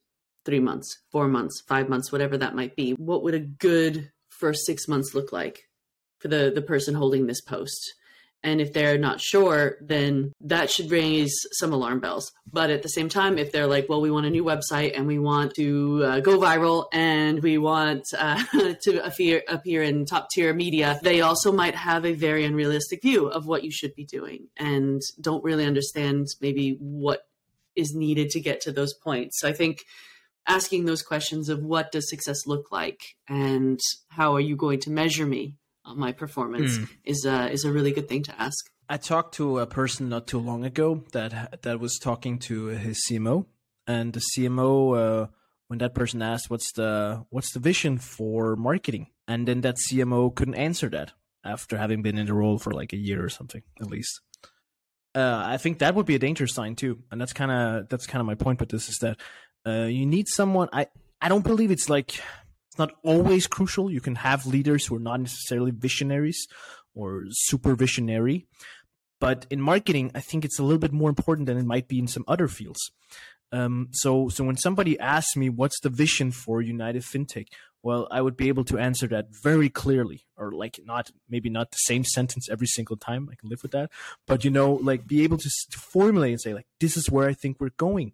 three 0.45 0.61
months, 0.61 0.99
four 1.11 1.27
months, 1.27 1.63
five 1.67 1.89
months, 1.89 2.13
whatever 2.13 2.37
that 2.37 2.55
might 2.55 2.77
be? 2.77 2.93
What 2.93 3.23
would 3.23 3.35
a 3.35 3.41
good 3.41 4.13
first 4.29 4.67
six 4.67 4.87
months 4.87 5.15
look 5.15 5.33
like? 5.33 5.70
For 6.21 6.29
the 6.29 6.53
the 6.55 6.63
person 6.63 6.95
holding 6.95 7.27
this 7.27 7.41
post. 7.41 7.95
And 8.43 8.59
if 8.59 8.73
they're 8.73 8.97
not 8.97 9.21
sure 9.21 9.77
then 9.83 10.33
that 10.41 10.71
should 10.71 10.91
raise 10.91 11.35
some 11.53 11.75
alarm 11.75 12.01
bells. 12.01 12.33
But 12.51 12.71
at 12.71 12.83
the 12.83 12.89
same 12.89 13.11
time 13.11 13.37
if 13.37 13.53
they're 13.53 13.67
like 13.67 13.89
well 13.89 14.01
we 14.01 14.11
want 14.11 14.27
a 14.27 14.31
new 14.31 14.45
website 14.45 14.97
and 14.97 15.07
we 15.07 15.19
want 15.19 15.55
to 15.57 16.03
uh, 16.05 16.21
go 16.21 16.39
viral 16.39 16.87
and 16.93 17.43
we 17.43 17.59
want 17.59 18.05
uh, 18.17 18.43
to 18.83 19.05
appear, 19.05 19.43
appear 19.49 19.83
in 19.83 20.07
top 20.07 20.29
tier 20.33 20.55
media 20.55 20.99
they 21.03 21.21
also 21.21 21.53
might 21.53 21.75
have 21.75 22.07
a 22.07 22.15
very 22.15 22.45
unrealistic 22.45 23.03
view 23.03 23.27
of 23.27 23.47
what 23.47 23.65
you 23.65 23.71
should 23.71 23.95
be 23.95 24.05
doing 24.05 24.49
and 24.57 25.03
don't 25.21 25.45
really 25.45 25.67
understand 25.67 26.27
maybe 26.41 26.77
what 26.81 27.27
is 27.77 27.95
needed 27.95 28.31
to 28.31 28.41
get 28.41 28.61
to 28.63 28.73
those 28.73 28.95
points. 28.95 29.39
So 29.41 29.49
i 29.49 29.53
think 29.53 29.85
asking 30.47 30.85
those 30.85 31.03
questions 31.03 31.49
of 31.49 31.63
what 31.63 31.93
does 31.93 32.09
success 32.09 32.47
look 32.47 32.73
like 32.73 33.01
and 33.29 33.79
how 34.09 34.35
are 34.35 34.41
you 34.41 34.57
going 34.57 34.81
to 34.81 34.91
measure 34.91 35.27
me 35.27 35.57
my 35.95 36.13
performance 36.13 36.79
mm. 36.79 36.89
is 37.05 37.25
a 37.25 37.51
is 37.51 37.65
a 37.65 37.73
really 37.73 37.93
good 37.93 38.09
thing 38.09 38.23
to 38.25 38.41
ask. 38.41 38.71
I 38.89 38.97
talked 38.97 39.35
to 39.35 39.59
a 39.59 39.67
person 39.67 40.09
not 40.09 40.27
too 40.27 40.39
long 40.39 40.65
ago 40.65 41.05
that 41.13 41.63
that 41.63 41.81
was 41.81 41.99
talking 41.99 42.39
to 42.41 42.67
his 42.67 43.05
CMO, 43.09 43.47
and 43.87 44.13
the 44.13 44.23
CMO 44.35 44.97
uh, 44.97 45.27
when 45.69 45.79
that 45.79 45.95
person 45.95 46.23
asked 46.23 46.51
what's 46.51 46.73
the 46.73 47.25
what's 47.31 47.53
the 47.53 47.61
vision 47.61 47.99
for 47.99 48.57
marketing, 48.57 49.09
and 49.29 49.47
then 49.47 49.61
that 49.63 49.77
CMO 49.77 50.35
couldn't 50.35 50.57
answer 50.57 50.89
that 50.91 51.13
after 51.45 51.79
having 51.79 52.03
been 52.03 52.19
in 52.19 52.27
the 52.27 52.35
role 52.35 52.59
for 52.59 52.73
like 52.73 52.93
a 52.93 52.97
year 52.97 53.25
or 53.25 53.29
something 53.29 53.63
at 53.81 53.87
least. 53.87 54.21
Uh, 55.15 55.43
I 55.45 55.57
think 55.57 55.79
that 55.79 55.95
would 55.95 56.07
be 56.07 56.15
a 56.15 56.21
danger 56.21 56.47
sign 56.47 56.77
too, 56.77 57.03
and 57.11 57.21
that's 57.21 57.33
kind 57.33 57.51
of 57.51 57.89
that's 57.89 58.07
kind 58.07 58.21
of 58.21 58.27
my 58.27 58.35
point 58.35 58.61
with 58.61 58.69
this 58.69 58.89
is 58.89 58.99
that 58.99 59.19
uh, 59.67 59.87
you 59.87 60.07
need 60.07 60.29
someone. 60.29 60.69
I 60.73 60.87
I 61.21 61.29
don't 61.29 61.45
believe 61.45 61.71
it's 61.71 61.91
like 61.91 62.21
not 62.81 62.93
always 63.05 63.47
crucial. 63.47 63.91
You 63.91 64.01
can 64.01 64.17
have 64.17 64.47
leaders 64.47 64.87
who 64.87 64.97
are 64.97 65.07
not 65.11 65.21
necessarily 65.21 65.71
visionaries 65.71 66.41
or 66.95 67.25
super 67.31 67.75
visionary. 67.75 68.47
But 69.21 69.47
in 69.51 69.61
marketing, 69.61 70.11
I 70.15 70.21
think 70.21 70.45
it's 70.45 70.59
a 70.59 70.65
little 70.65 70.79
bit 70.79 70.93
more 70.93 71.11
important 71.11 71.47
than 71.47 71.59
it 71.59 71.67
might 71.67 71.89
be 71.89 71.99
in 71.99 72.09
some 72.09 72.25
other 72.27 72.49
fields. 72.49 72.91
Um, 73.53 73.89
so, 73.93 74.29
so 74.29 74.45
when 74.45 74.57
somebody 74.57 74.99
asks 74.99 75.37
me 75.37 75.49
what's 75.51 75.81
the 75.81 75.91
vision 75.91 76.31
for 76.31 76.63
United 76.63 77.03
FinTech, 77.03 77.47
well, 77.83 78.07
I 78.11 78.21
would 78.21 78.37
be 78.37 78.49
able 78.49 78.65
to 78.65 78.79
answer 78.79 79.07
that 79.09 79.29
very 79.43 79.71
clearly, 79.71 80.27
or 80.37 80.53
like 80.53 80.81
not 80.85 81.11
maybe 81.29 81.49
not 81.49 81.71
the 81.71 81.79
same 81.79 82.05
sentence 82.05 82.49
every 82.51 82.67
single 82.67 82.97
time. 82.97 83.29
I 83.31 83.37
can 83.37 83.49
live 83.49 83.63
with 83.63 83.73
that, 83.73 83.91
but 84.27 84.45
you 84.45 84.51
know, 84.51 84.75
like 84.75 85.07
be 85.07 85.23
able 85.23 85.39
to, 85.39 85.51
to 85.71 85.79
formulate 85.79 86.33
and 86.33 86.41
say 86.41 86.55
like, 86.55 86.67
this 86.79 86.97
is 86.97 87.11
where 87.11 87.29
I 87.29 87.33
think 87.33 87.59
we're 87.59 87.71
going, 87.79 88.13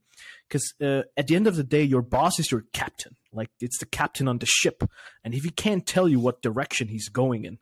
because 0.49 0.73
uh, 0.80 1.02
at 1.16 1.26
the 1.26 1.37
end 1.37 1.46
of 1.46 1.56
the 1.56 1.64
day, 1.64 1.82
your 1.82 2.02
boss 2.02 2.38
is 2.38 2.50
your 2.50 2.64
captain. 2.73 3.16
Like 3.32 3.50
it's 3.61 3.78
the 3.78 3.87
captain 3.87 4.28
on 4.28 4.38
the 4.38 4.46
ship, 4.46 4.85
and 5.25 5.35
if 5.35 5.42
he 5.42 5.50
can't 5.50 5.87
tell 5.87 6.08
you 6.08 6.20
what 6.20 6.42
direction 6.42 6.88
he's 6.88 7.08
going 7.08 7.44
in, 7.44 7.58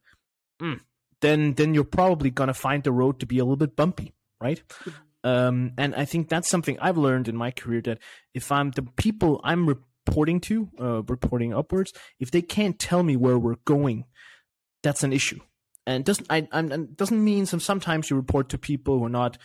mm, 0.60 0.80
then 1.20 1.54
then 1.54 1.72
you're 1.74 1.84
probably 1.84 2.30
gonna 2.30 2.54
find 2.54 2.82
the 2.82 2.92
road 2.92 3.20
to 3.20 3.26
be 3.26 3.38
a 3.38 3.44
little 3.44 3.56
bit 3.56 3.76
bumpy, 3.76 4.12
right? 4.40 4.62
Mm-hmm. 4.68 4.90
Um, 5.24 5.72
and 5.78 5.94
I 5.94 6.04
think 6.04 6.28
that's 6.28 6.50
something 6.50 6.78
I've 6.80 6.98
learned 6.98 7.28
in 7.28 7.36
my 7.36 7.50
career 7.50 7.80
that 7.82 7.98
if 8.34 8.52
I'm 8.52 8.72
the 8.72 8.82
people 8.82 9.40
I'm 9.42 9.66
reporting 10.06 10.40
to, 10.40 10.68
uh, 10.80 11.02
reporting 11.04 11.54
upwards, 11.54 11.92
if 12.18 12.30
they 12.30 12.42
can't 12.42 12.78
tell 12.78 13.02
me 13.02 13.16
where 13.16 13.38
we're 13.38 13.56
going, 13.64 14.04
that's 14.82 15.02
an 15.02 15.12
issue. 15.12 15.40
And 15.86 16.04
doesn't 16.04 16.26
I, 16.30 16.48
I 16.52 16.62
doesn't 16.62 17.22
mean 17.22 17.46
some 17.46 17.60
sometimes 17.60 18.08
you 18.08 18.16
report 18.16 18.48
to 18.50 18.58
people 18.58 18.98
who 18.98 19.04
are 19.04 19.10
not 19.10 19.38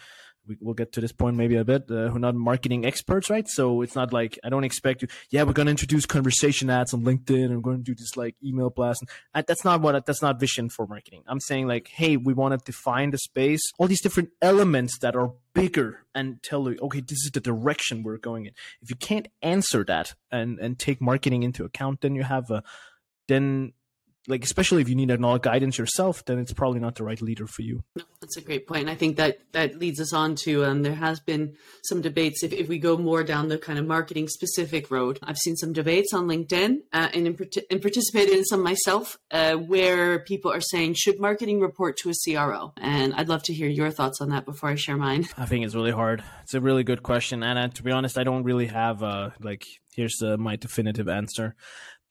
we, 0.50 0.58
will 0.60 0.74
get 0.74 0.91
to 0.94 1.01
this 1.01 1.12
point 1.12 1.38
maybe 1.38 1.56
a 1.56 1.63
bit. 1.63 1.84
Uh, 1.84 2.10
we're 2.12 2.18
not 2.18 2.36
marketing 2.36 2.86
experts, 2.86 3.29
right? 3.29 3.48
So 3.48 3.82
it's 3.82 3.96
not 3.96 4.12
like 4.12 4.38
I 4.44 4.50
don't 4.50 4.63
expect 4.63 5.01
you. 5.01 5.08
Yeah, 5.29 5.44
we're 5.44 5.53
gonna 5.53 5.72
introduce 5.72 6.06
conversation 6.06 6.70
ads 6.70 6.94
on 6.94 7.03
LinkedIn, 7.03 7.46
and 7.46 7.56
we're 7.56 7.72
gonna 7.72 7.84
do 7.84 7.96
this 7.96 8.18
like 8.18 8.36
email 8.44 8.70
blast. 8.70 9.03
And 9.34 9.46
that's 9.46 9.63
not 9.63 9.82
what 9.82 10.06
that's 10.06 10.22
not 10.22 10.39
vision 10.39 10.70
for 10.70 10.88
marketing. 10.88 11.24
I'm 11.27 11.39
saying 11.39 11.68
like, 11.68 11.88
hey, 11.88 12.18
we 12.18 12.34
want 12.34 12.60
to 12.60 12.65
define 12.65 13.12
the 13.12 13.20
space, 13.20 13.62
all 13.77 13.88
these 13.88 14.01
different 14.01 14.29
elements 14.41 14.98
that 15.00 15.15
are 15.15 15.32
bigger, 15.53 16.06
and 16.15 16.41
tell 16.41 16.70
you, 16.70 16.77
okay, 16.82 17.01
this 17.01 17.24
is 17.24 17.32
the 17.32 17.39
direction 17.39 18.03
we're 18.03 18.18
going 18.18 18.48
in. 18.48 18.53
If 18.82 18.89
you 18.89 18.96
can't 18.96 19.27
answer 19.41 19.86
that 19.86 20.15
and 20.32 20.60
and 20.60 20.79
take 20.79 21.00
marketing 21.00 21.44
into 21.44 21.63
account, 21.63 22.01
then 22.01 22.15
you 22.15 22.24
have 22.24 22.50
a 22.50 22.63
then 23.27 23.74
like 24.29 24.43
especially 24.43 24.81
if 24.81 24.88
you 24.88 24.95
need 24.95 25.12
a 25.12 25.39
guidance 25.39 25.77
yourself, 25.77 26.24
then 26.25 26.38
it's 26.38 26.53
probably 26.53 26.79
not 26.79 26.95
the 26.95 27.03
right 27.03 27.21
leader 27.21 27.48
for 27.48 27.63
you. 27.63 27.83
No, 27.95 28.03
that's 28.21 28.38
a 28.38 28.41
great 28.41 28.67
point. 28.67 28.81
And 28.81 28.89
I 28.89 28.95
think 28.95 29.17
that 29.17 29.39
that 29.53 29.79
leads 29.79 30.00
us 30.00 30.13
on 30.13 30.36
to 30.43 30.63
um, 30.65 30.83
there 30.83 30.95
has 30.95 31.19
been 31.19 31.55
some 31.83 32.01
debates. 32.01 32.43
If, 32.43 32.53
if 32.53 32.69
we 32.69 32.77
go 32.77 32.95
more 32.95 33.24
down 33.24 33.48
the 33.48 33.57
kind 33.57 33.79
of 33.79 33.88
marketing 33.88 34.27
specific 34.27 34.91
road, 34.91 35.19
I've 35.24 35.38
seen 35.38 35.55
some 35.55 35.74
debates 35.74 36.13
on 36.13 36.27
LinkedIn 36.27 36.77
uh, 36.93 37.09
and, 37.13 37.27
in, 37.27 37.38
and 37.71 37.81
participated 37.81 38.38
in 38.38 38.45
some 38.45 38.63
myself 38.63 39.17
uh, 39.31 39.55
where 39.55 40.19
people 40.19 40.51
are 40.51 40.62
saying, 40.62 40.93
should 40.95 41.19
marketing 41.19 41.59
report 41.59 41.98
to 41.98 42.12
a 42.12 42.13
CRO? 42.13 42.74
And 42.77 43.13
I'd 43.15 43.29
love 43.29 43.43
to 43.43 43.53
hear 43.53 43.67
your 43.67 43.89
thoughts 43.89 44.21
on 44.21 44.29
that 44.29 44.45
before 44.45 44.69
I 44.69 44.75
share 44.75 44.98
mine. 44.98 45.27
I 45.38 45.45
think 45.48 45.65
it's 45.65 45.75
really 45.75 45.91
hard. 45.91 46.24
It's 46.43 46.53
a 46.53 46.62
really 46.62 46.83
good 46.83 47.01
question. 47.01 47.41
And 47.41 47.57
uh, 47.57 47.67
to 47.69 47.83
be 47.83 47.91
honest, 47.91 48.17
I 48.17 48.24
don't 48.24 48.43
really 48.43 48.67
have 48.67 49.01
uh, 49.01 49.31
like, 49.41 49.63
here's 49.95 50.21
uh, 50.21 50.38
my 50.38 50.55
definitive 50.55 51.09
answer 51.09 51.55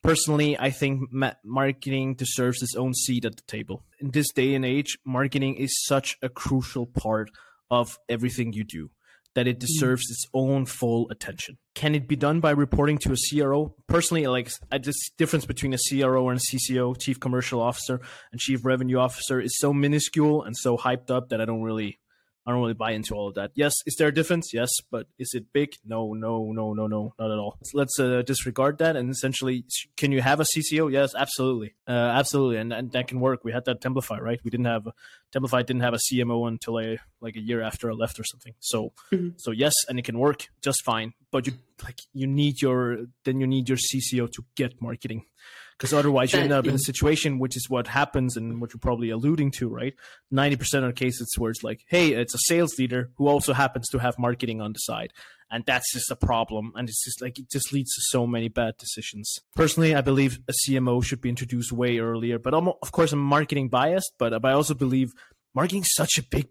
personally, 0.02 0.58
I 0.58 0.70
think 0.70 1.10
marketing 1.44 2.14
deserves 2.14 2.62
its 2.62 2.74
own 2.74 2.94
seat 2.94 3.24
at 3.24 3.36
the 3.36 3.42
table. 3.46 3.84
In 4.00 4.10
this 4.10 4.32
day 4.32 4.54
and 4.54 4.64
age, 4.64 4.98
marketing 5.04 5.56
is 5.56 5.84
such 5.84 6.16
a 6.22 6.28
crucial 6.28 6.86
part 6.86 7.30
of 7.70 7.98
everything 8.08 8.52
you 8.52 8.64
do 8.64 8.90
that 9.34 9.46
it 9.46 9.60
deserves 9.60 10.02
mm. 10.08 10.10
its 10.10 10.26
own 10.34 10.66
full 10.66 11.08
attention. 11.10 11.58
Can 11.74 11.94
it 11.94 12.08
be 12.08 12.16
done 12.16 12.40
by 12.40 12.50
reporting 12.50 12.98
to 12.98 13.12
a 13.12 13.16
CRO? 13.16 13.74
Personally, 13.86 14.26
like 14.26 14.50
this 14.82 15.10
difference 15.16 15.46
between 15.46 15.74
a 15.74 15.78
CRO 15.78 16.28
and 16.28 16.40
a 16.40 16.56
CCO, 16.56 16.98
Chief 16.98 17.20
Commercial 17.20 17.60
Officer, 17.60 18.00
and 18.32 18.40
Chief 18.40 18.64
Revenue 18.64 18.98
Officer 18.98 19.40
is 19.40 19.56
so 19.58 19.72
minuscule 19.72 20.42
and 20.42 20.56
so 20.56 20.76
hyped 20.76 21.10
up 21.10 21.28
that 21.28 21.40
I 21.40 21.44
don't 21.44 21.62
really 21.62 22.00
I 22.48 22.52
don't 22.52 22.60
really 22.60 22.72
buy 22.72 22.92
into 22.92 23.14
all 23.14 23.28
of 23.28 23.34
that. 23.34 23.50
Yes, 23.54 23.74
is 23.84 23.96
there 23.96 24.08
a 24.08 24.14
difference? 24.14 24.54
Yes, 24.54 24.70
but 24.90 25.06
is 25.18 25.32
it 25.34 25.52
big? 25.52 25.74
No, 25.84 26.14
no, 26.14 26.50
no, 26.50 26.72
no, 26.72 26.86
no, 26.86 27.12
not 27.18 27.30
at 27.30 27.38
all. 27.38 27.58
So 27.62 27.76
let's 27.76 28.00
uh, 28.00 28.22
disregard 28.22 28.78
that 28.78 28.96
and 28.96 29.10
essentially, 29.10 29.66
can 29.98 30.12
you 30.12 30.22
have 30.22 30.40
a 30.40 30.44
CCO? 30.44 30.90
Yes, 30.90 31.14
absolutely, 31.14 31.74
uh, 31.86 31.90
absolutely, 31.90 32.56
and, 32.56 32.72
and 32.72 32.90
that 32.92 33.06
can 33.06 33.20
work. 33.20 33.44
We 33.44 33.52
had 33.52 33.66
that 33.66 33.82
Templafy, 33.82 34.18
right? 34.18 34.40
We 34.42 34.50
didn't 34.50 34.64
have 34.64 34.88
Templafy 35.30 35.66
didn't 35.66 35.82
have 35.82 35.92
a 35.92 35.98
CMO 35.98 36.48
until 36.48 36.80
a 36.80 36.98
like 37.20 37.36
a 37.36 37.40
year 37.40 37.60
after 37.60 37.90
I 37.90 37.92
left 37.92 38.18
or 38.18 38.24
something. 38.24 38.54
So, 38.60 38.94
mm-hmm. 39.12 39.36
so 39.36 39.50
yes, 39.50 39.74
and 39.86 39.98
it 39.98 40.06
can 40.06 40.18
work 40.18 40.46
just 40.62 40.82
fine. 40.86 41.12
But 41.30 41.46
you 41.46 41.52
like 41.84 42.00
you 42.14 42.26
need 42.26 42.62
your 42.62 43.00
then 43.24 43.40
you 43.40 43.46
need 43.46 43.68
your 43.68 43.76
CCO 43.76 44.32
to 44.32 44.42
get 44.56 44.80
marketing 44.80 45.26
because 45.78 45.92
otherwise 45.92 46.32
you 46.32 46.40
end 46.40 46.52
up 46.52 46.66
in 46.66 46.74
a 46.74 46.78
situation 46.78 47.38
which 47.38 47.56
is 47.56 47.70
what 47.70 47.86
happens 47.86 48.36
and 48.36 48.60
what 48.60 48.72
you're 48.72 48.80
probably 48.80 49.10
alluding 49.10 49.52
to, 49.52 49.68
right? 49.68 49.94
Ninety 50.30 50.56
percent 50.56 50.84
of 50.84 50.90
the 50.90 50.98
cases 50.98 51.32
where 51.38 51.50
it's 51.50 51.62
like, 51.62 51.84
hey, 51.86 52.12
it's 52.12 52.34
a 52.34 52.38
sales 52.46 52.78
leader 52.78 53.10
who 53.16 53.28
also 53.28 53.52
happens 53.52 53.88
to 53.90 53.98
have 53.98 54.18
marketing 54.18 54.60
on 54.60 54.72
the 54.72 54.78
side, 54.78 55.12
and 55.50 55.64
that's 55.66 55.92
just 55.92 56.10
a 56.10 56.16
problem, 56.16 56.72
and 56.74 56.88
it's 56.88 57.04
just 57.04 57.22
like 57.22 57.38
it 57.38 57.48
just 57.50 57.72
leads 57.72 57.94
to 57.94 58.00
so 58.06 58.26
many 58.26 58.48
bad 58.48 58.74
decisions. 58.78 59.38
Personally, 59.54 59.94
I 59.94 60.00
believe 60.00 60.40
a 60.48 60.52
CMO 60.52 61.04
should 61.04 61.20
be 61.20 61.28
introduced 61.28 61.72
way 61.72 61.98
earlier, 61.98 62.38
but 62.38 62.54
I'm, 62.54 62.68
of 62.68 62.92
course 62.92 63.12
I'm 63.12 63.20
marketing 63.20 63.68
biased, 63.68 64.12
but, 64.18 64.30
but 64.42 64.48
I 64.48 64.52
also 64.52 64.74
believe 64.74 65.12
marketing 65.54 65.82
is 65.82 65.94
such 65.94 66.18
a 66.18 66.22
big 66.22 66.48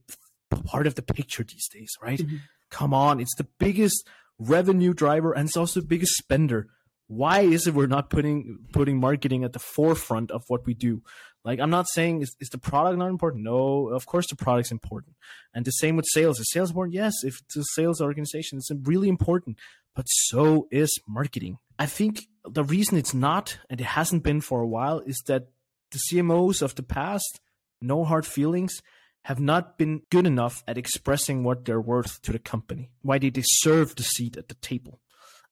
part 0.65 0.87
of 0.87 0.95
the 0.95 1.01
picture 1.01 1.43
these 1.43 1.67
days, 1.67 1.91
right? 2.01 2.19
Mm-hmm. 2.19 2.37
Come 2.71 2.93
on, 2.93 3.19
it's 3.19 3.35
the 3.35 3.47
biggest 3.59 4.07
revenue 4.39 4.93
driver 4.93 5.33
and 5.33 5.47
it's 5.47 5.57
also 5.57 5.79
the 5.81 5.87
biggest 5.87 6.15
spender 6.15 6.67
why 7.07 7.41
is 7.41 7.67
it 7.67 7.73
we're 7.73 7.87
not 7.87 8.09
putting 8.09 8.59
putting 8.73 8.99
marketing 8.99 9.43
at 9.43 9.53
the 9.53 9.59
forefront 9.59 10.31
of 10.31 10.43
what 10.47 10.65
we 10.65 10.73
do? 10.73 11.01
Like 11.43 11.59
i'm 11.59 11.69
not 11.69 11.87
saying 11.89 12.21
is, 12.21 12.35
is 12.39 12.49
the 12.49 12.57
product 12.57 12.97
not 12.97 13.09
important? 13.09 13.43
No 13.43 13.87
of 13.89 14.05
course 14.05 14.27
the 14.27 14.35
product's 14.35 14.71
important. 14.71 15.15
And 15.53 15.65
the 15.65 15.71
same 15.71 15.95
with 15.95 16.05
sales. 16.09 16.39
Is 16.39 16.51
sales 16.51 16.71
important? 16.71 16.95
Yes. 16.95 17.13
If 17.23 17.39
it's 17.41 17.55
a 17.55 17.63
sales 17.75 18.01
organization 18.01 18.57
it's 18.57 18.71
really 18.83 19.09
important. 19.09 19.57
But 19.95 20.05
so 20.05 20.67
is 20.69 20.91
marketing. 21.07 21.57
I 21.79 21.85
think 21.85 22.27
the 22.43 22.63
reason 22.63 22.97
it's 22.97 23.13
not 23.13 23.57
and 23.69 23.79
it 23.79 23.85
hasn't 23.85 24.23
been 24.23 24.41
for 24.41 24.61
a 24.61 24.67
while 24.67 24.99
is 24.99 25.21
that 25.27 25.47
the 25.91 25.99
cmos 26.11 26.61
of 26.61 26.75
the 26.75 26.83
past 26.83 27.39
no 27.81 28.03
hard 28.03 28.25
feelings 28.25 28.81
have 29.23 29.39
not 29.39 29.77
been 29.77 30.01
good 30.09 30.25
enough 30.25 30.63
at 30.67 30.77
expressing 30.77 31.43
what 31.43 31.65
they're 31.65 31.81
worth 31.81 32.21
to 32.21 32.31
the 32.31 32.39
company. 32.39 32.89
Why 33.01 33.17
they 33.19 33.29
deserve 33.29 33.95
the 33.95 34.03
seat 34.03 34.37
at 34.37 34.47
the 34.47 34.55
table 34.55 35.01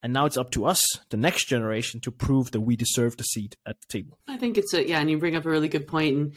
and 0.04 0.14
now 0.14 0.26
it's 0.26 0.38
up 0.38 0.52
to 0.52 0.66
us, 0.66 0.86
the 1.10 1.18
next 1.18 1.46
generation, 1.46 2.00
to 2.02 2.12
prove 2.12 2.52
that 2.52 2.62
we 2.62 2.76
deserve 2.76 3.18
the 3.18 3.24
seat 3.24 3.56
at 3.66 3.78
the 3.82 3.88
table. 3.88 4.20
I 4.28 4.38
think 4.38 4.58
it's 4.58 4.74
a, 4.74 4.88
yeah, 4.88 5.00
and 5.00 5.10
you 5.10 5.18
bring 5.18 5.36
up 5.36 5.46
a 5.46 5.50
really 5.50 5.68
good 5.68 5.88
point. 5.88 6.16
And 6.16 6.34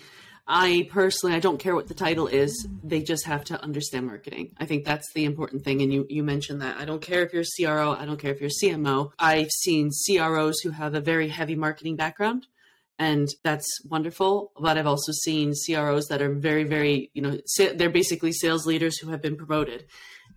I 0.46 0.88
personally, 0.90 1.36
I 1.36 1.40
don't 1.40 1.58
care 1.58 1.74
what 1.74 1.88
the 1.88 1.94
title 1.94 2.26
is. 2.26 2.66
They 2.82 3.02
just 3.02 3.26
have 3.26 3.44
to 3.46 3.62
understand 3.62 4.06
marketing. 4.06 4.54
I 4.58 4.64
think 4.64 4.84
that's 4.84 5.12
the 5.12 5.24
important 5.24 5.64
thing. 5.64 5.82
And 5.82 5.92
you, 5.92 6.06
you 6.08 6.22
mentioned 6.22 6.62
that. 6.62 6.78
I 6.78 6.86
don't 6.86 7.02
care 7.02 7.22
if 7.22 7.32
you're 7.32 7.42
a 7.42 7.64
CRO. 7.64 7.92
I 7.92 8.06
don't 8.06 8.18
care 8.18 8.32
if 8.32 8.40
you're 8.40 8.48
a 8.48 8.64
CMO. 8.64 9.12
I've 9.18 9.50
seen 9.50 9.90
CROs 10.06 10.60
who 10.60 10.70
have 10.70 10.94
a 10.94 11.00
very 11.00 11.28
heavy 11.28 11.54
marketing 11.54 11.96
background 11.96 12.46
and 12.98 13.28
that's 13.44 13.66
wonderful. 13.84 14.52
But 14.58 14.76
I've 14.76 14.86
also 14.86 15.12
seen 15.12 15.52
CROs 15.52 16.06
that 16.06 16.20
are 16.20 16.34
very, 16.34 16.64
very, 16.64 17.10
you 17.14 17.22
know, 17.22 17.38
they're 17.74 17.90
basically 17.90 18.32
sales 18.32 18.66
leaders 18.66 18.98
who 18.98 19.10
have 19.10 19.22
been 19.22 19.36
promoted. 19.36 19.86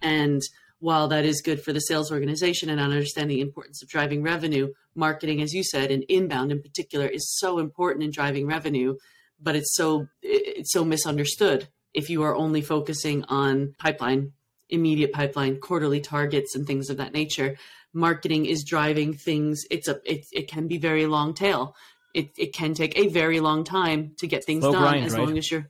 And 0.01 0.41
while 0.81 1.07
that 1.07 1.25
is 1.25 1.43
good 1.43 1.63
for 1.63 1.71
the 1.71 1.79
sales 1.79 2.11
organization 2.11 2.67
and 2.69 2.81
I 2.81 2.85
understand 2.85 3.29
the 3.29 3.39
importance 3.39 3.83
of 3.83 3.87
driving 3.87 4.23
revenue, 4.23 4.73
marketing, 4.95 5.39
as 5.39 5.53
you 5.53 5.63
said, 5.63 5.91
and 5.91 6.03
inbound 6.09 6.51
in 6.51 6.59
particular, 6.59 7.05
is 7.05 7.37
so 7.37 7.59
important 7.59 8.03
in 8.03 8.09
driving 8.09 8.47
revenue, 8.47 8.97
but 9.39 9.55
it's 9.55 9.75
so 9.75 10.07
it's 10.23 10.73
so 10.73 10.83
misunderstood 10.83 11.67
if 11.93 12.09
you 12.09 12.23
are 12.23 12.35
only 12.35 12.61
focusing 12.61 13.23
on 13.25 13.75
pipeline, 13.77 14.33
immediate 14.69 15.13
pipeline, 15.13 15.59
quarterly 15.59 16.01
targets, 16.01 16.55
and 16.55 16.65
things 16.65 16.89
of 16.89 16.97
that 16.97 17.13
nature. 17.13 17.57
Marketing 17.93 18.47
is 18.47 18.63
driving 18.63 19.13
things. 19.13 19.61
It's 19.69 19.87
a 19.87 19.99
it, 20.03 20.25
it 20.31 20.47
can 20.49 20.67
be 20.67 20.79
very 20.79 21.05
long 21.05 21.35
tail. 21.35 21.75
It 22.15 22.31
it 22.39 22.53
can 22.53 22.73
take 22.73 22.97
a 22.97 23.07
very 23.07 23.39
long 23.39 23.63
time 23.63 24.15
to 24.17 24.25
get 24.25 24.45
things 24.45 24.63
Slow 24.63 24.71
done 24.71 24.81
grind, 24.81 25.05
as 25.05 25.13
right? 25.13 25.21
long 25.21 25.37
as 25.37 25.51
you're 25.51 25.69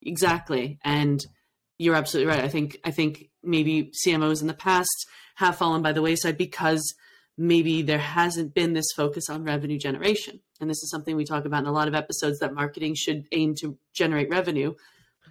exactly 0.00 0.78
and 0.84 1.26
you're 1.82 1.94
absolutely 1.94 2.32
right. 2.32 2.44
I 2.44 2.48
think 2.48 2.78
I 2.84 2.90
think 2.90 3.30
maybe 3.42 3.92
CMOs 4.06 4.40
in 4.40 4.46
the 4.46 4.54
past 4.54 5.06
have 5.36 5.56
fallen 5.56 5.82
by 5.82 5.92
the 5.92 6.02
wayside 6.02 6.38
because 6.38 6.94
maybe 7.36 7.82
there 7.82 7.98
hasn't 7.98 8.54
been 8.54 8.72
this 8.72 8.92
focus 8.94 9.28
on 9.28 9.44
revenue 9.44 9.78
generation. 9.78 10.40
And 10.60 10.68
this 10.68 10.82
is 10.82 10.90
something 10.90 11.16
we 11.16 11.24
talk 11.24 11.44
about 11.44 11.62
in 11.62 11.68
a 11.68 11.72
lot 11.72 11.88
of 11.88 11.94
episodes 11.94 12.38
that 12.38 12.54
marketing 12.54 12.94
should 12.94 13.26
aim 13.32 13.54
to 13.60 13.78
generate 13.94 14.30
revenue, 14.30 14.74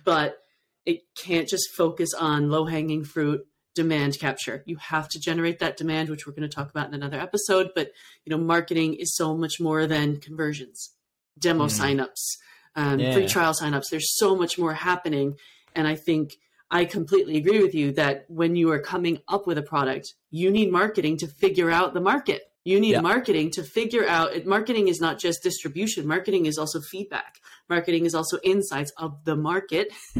but 0.03 0.37
it 0.85 1.01
can't 1.15 1.47
just 1.47 1.69
focus 1.75 2.13
on 2.13 2.49
low 2.49 2.65
hanging 2.65 3.03
fruit 3.03 3.45
demand 3.75 4.19
capture. 4.19 4.63
You 4.65 4.77
have 4.77 5.07
to 5.09 5.19
generate 5.19 5.59
that 5.59 5.77
demand, 5.77 6.09
which 6.09 6.27
we're 6.27 6.33
going 6.33 6.49
to 6.49 6.53
talk 6.53 6.69
about 6.69 6.87
in 6.87 6.93
another 6.93 7.19
episode. 7.19 7.69
But 7.75 7.91
you 8.25 8.31
know, 8.31 8.37
marketing 8.37 8.95
is 8.95 9.15
so 9.15 9.35
much 9.35 9.59
more 9.59 9.87
than 9.87 10.19
conversions, 10.19 10.91
demo 11.39 11.67
mm. 11.67 11.79
signups, 11.79 12.37
um, 12.75 12.99
yeah. 12.99 13.13
free 13.13 13.27
trial 13.27 13.53
signups. 13.53 13.89
There's 13.89 14.17
so 14.17 14.35
much 14.35 14.57
more 14.57 14.73
happening, 14.73 15.35
and 15.75 15.87
I 15.87 15.95
think 15.95 16.33
I 16.69 16.85
completely 16.85 17.37
agree 17.37 17.61
with 17.61 17.75
you 17.75 17.91
that 17.93 18.25
when 18.29 18.55
you 18.55 18.71
are 18.71 18.79
coming 18.79 19.19
up 19.27 19.45
with 19.45 19.57
a 19.57 19.61
product, 19.61 20.13
you 20.29 20.49
need 20.51 20.71
marketing 20.71 21.17
to 21.17 21.27
figure 21.27 21.69
out 21.69 21.93
the 21.93 22.01
market. 22.01 22.43
You 22.63 22.79
need 22.79 22.91
yeah. 22.91 23.01
marketing 23.01 23.51
to 23.51 23.63
figure 23.63 24.07
out 24.07 24.45
marketing 24.45 24.87
is 24.87 25.01
not 25.01 25.17
just 25.17 25.41
distribution, 25.41 26.07
marketing 26.07 26.45
is 26.45 26.57
also 26.57 26.79
feedback. 26.79 27.39
Marketing 27.67 28.05
is 28.05 28.13
also 28.13 28.37
insights 28.43 28.91
of 28.97 29.25
the 29.25 29.35
market. 29.35 29.91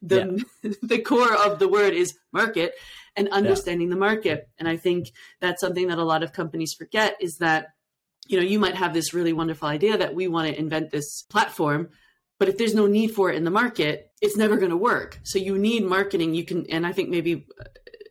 the 0.00 0.44
yeah. 0.62 0.72
the 0.82 1.00
core 1.00 1.34
of 1.34 1.58
the 1.58 1.68
word 1.68 1.92
is 1.92 2.16
market 2.32 2.74
and 3.16 3.28
understanding 3.30 3.88
yeah. 3.88 3.94
the 3.94 4.00
market. 4.00 4.48
And 4.58 4.68
I 4.68 4.76
think 4.76 5.08
that's 5.40 5.60
something 5.60 5.88
that 5.88 5.98
a 5.98 6.04
lot 6.04 6.22
of 6.22 6.32
companies 6.32 6.72
forget 6.72 7.16
is 7.20 7.38
that 7.38 7.68
you 8.28 8.38
know, 8.38 8.46
you 8.46 8.58
might 8.58 8.76
have 8.76 8.94
this 8.94 9.12
really 9.12 9.32
wonderful 9.32 9.68
idea 9.68 9.98
that 9.98 10.14
we 10.14 10.28
want 10.28 10.48
to 10.48 10.58
invent 10.58 10.90
this 10.90 11.22
platform, 11.22 11.88
but 12.42 12.48
if 12.48 12.58
there's 12.58 12.74
no 12.74 12.88
need 12.88 13.12
for 13.12 13.30
it 13.30 13.36
in 13.36 13.44
the 13.44 13.52
market, 13.52 14.10
it's 14.20 14.36
never 14.36 14.56
going 14.56 14.72
to 14.72 14.76
work. 14.76 15.20
So 15.22 15.38
you 15.38 15.56
need 15.56 15.84
marketing. 15.84 16.34
You 16.34 16.44
can, 16.44 16.68
and 16.70 16.84
I 16.84 16.90
think 16.90 17.08
maybe 17.08 17.46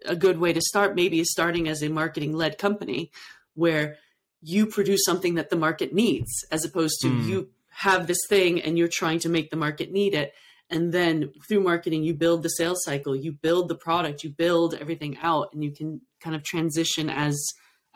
a 0.06 0.16
good 0.16 0.40
way 0.40 0.54
to 0.54 0.62
start 0.62 0.96
maybe 0.96 1.20
is 1.20 1.30
starting 1.30 1.68
as 1.68 1.84
a 1.84 1.90
marketing 1.90 2.32
led 2.32 2.58
company 2.58 3.12
where 3.56 3.98
you 4.42 4.68
produce 4.68 5.04
something 5.04 5.36
that 5.36 5.50
the 5.50 5.58
market 5.58 5.94
needs 5.94 6.32
as 6.50 6.64
opposed 6.64 7.02
to 7.02 7.10
mm. 7.10 7.28
you 7.28 7.50
have 7.72 8.08
this 8.08 8.22
thing 8.30 8.62
and 8.62 8.78
you're 8.78 8.88
trying 8.88 9.20
to 9.20 9.28
make 9.28 9.50
the 9.50 9.58
market 9.58 9.92
need 9.92 10.14
it. 10.14 10.34
And 10.70 10.94
then 10.94 11.34
through 11.50 11.60
marketing, 11.60 12.06
you 12.06 12.14
build 12.14 12.42
the 12.42 12.52
sales 12.52 12.86
cycle, 12.86 13.14
you 13.14 13.34
build 13.34 13.68
the 13.68 13.76
product, 13.76 14.24
you 14.24 14.30
build 14.30 14.76
everything 14.76 15.18
out, 15.22 15.50
and 15.52 15.62
you 15.62 15.72
can 15.72 16.00
kind 16.22 16.38
of 16.38 16.44
transition 16.44 17.10
as 17.10 17.38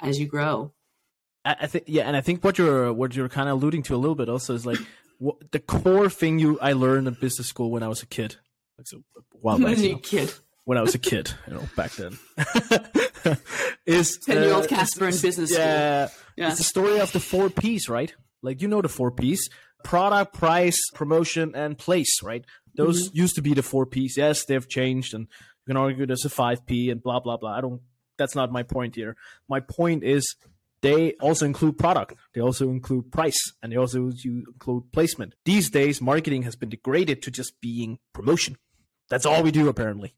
as 0.01 0.20
you 0.20 0.27
grow. 0.27 0.74
I 1.46 1.68
think 1.68 1.86
yeah, 1.88 2.04
and 2.04 2.18
I 2.18 2.22
think 2.22 2.44
what 2.44 2.58
you're 2.58 2.92
what 2.92 3.15
you're 3.15 3.30
kind 3.30 3.48
of 3.48 3.54
alluding 3.62 3.84
to 3.84 3.96
a 3.96 4.01
little 4.04 4.15
bit 4.15 4.27
also 4.27 4.54
is 4.54 4.65
like 4.65 4.80
the 5.51 5.60
core 5.60 6.10
thing 6.10 6.39
you 6.39 6.60
I 6.60 6.74
learned 6.74 7.07
in 7.07 7.13
business 7.15 7.48
school 7.48 7.72
when 7.72 7.84
I 7.84 7.88
was 7.88 8.01
a 8.03 8.05
kid, 8.05 8.38
like 8.77 8.88
so 8.88 9.03
while 9.31 9.57
back. 9.57 9.77
When 9.77 9.84
you 9.84 9.98
kid. 9.98 10.34
When 10.65 10.79
I 10.79 10.81
was 10.81 10.95
a 10.95 11.00
kid, 11.00 11.31
you 11.48 11.53
know, 11.53 11.69
back 11.75 11.91
then. 11.91 12.17
is 13.86 14.17
ten 14.17 14.41
year 14.41 14.53
old 14.53 14.65
uh, 14.65 14.67
Casper 14.67 15.05
in 15.05 15.12
business 15.12 15.51
yeah, 15.51 16.07
school. 16.07 16.24
Yeah, 16.38 16.48
it's 16.50 16.57
the 16.57 16.63
story 16.63 17.00
of 17.00 17.12
the 17.12 17.19
four 17.19 17.51
P's, 17.51 17.88
right? 17.88 18.13
Like 18.41 18.63
you 18.63 18.67
know 18.67 18.81
the 18.81 18.89
four 18.89 19.12
P's: 19.12 19.48
product, 19.84 20.34
price, 20.34 20.79
promotion, 20.95 21.53
and 21.55 21.77
place, 21.77 22.24
right? 22.24 22.43
Those 22.75 23.10
mm-hmm. 23.10 23.17
used 23.17 23.36
to 23.36 23.41
be 23.41 23.53
the 23.53 23.62
four 23.62 23.86
P's. 23.86 24.17
Yes, 24.17 24.45
they've 24.45 24.67
changed, 24.67 25.13
and 25.13 25.27
you 25.65 25.74
can 25.74 25.77
argue 25.77 26.07
there's 26.07 26.25
a 26.25 26.29
five 26.29 26.65
P 26.65 26.89
and 26.89 27.01
blah 27.01 27.19
blah 27.19 27.38
blah. 27.38 27.55
I 27.55 27.62
don't. 27.62 27.81
That's 28.17 28.36
not 28.36 28.51
my 28.51 28.63
point 28.63 28.95
here. 28.95 29.15
My 29.48 29.60
point 29.60 30.03
is 30.03 30.36
they 30.86 31.13
also 31.13 31.46
include 31.48 31.80
product, 31.80 32.13
they 32.36 32.42
also 32.42 32.70
include 32.70 33.12
price, 33.12 33.39
and 33.63 33.72
they 33.72 33.75
also 33.75 34.12
include 34.24 34.92
placement. 34.92 35.34
These 35.44 35.72
days, 35.72 36.00
marketing 36.00 36.44
has 36.44 36.56
been 36.56 36.70
degraded 36.70 37.24
to 37.24 37.32
just 37.32 37.60
being 37.60 37.98
promotion. 38.13 38.58
That's 39.10 39.25
all 39.25 39.42
we 39.42 39.50
do 39.51 39.68
apparently. 39.68 40.13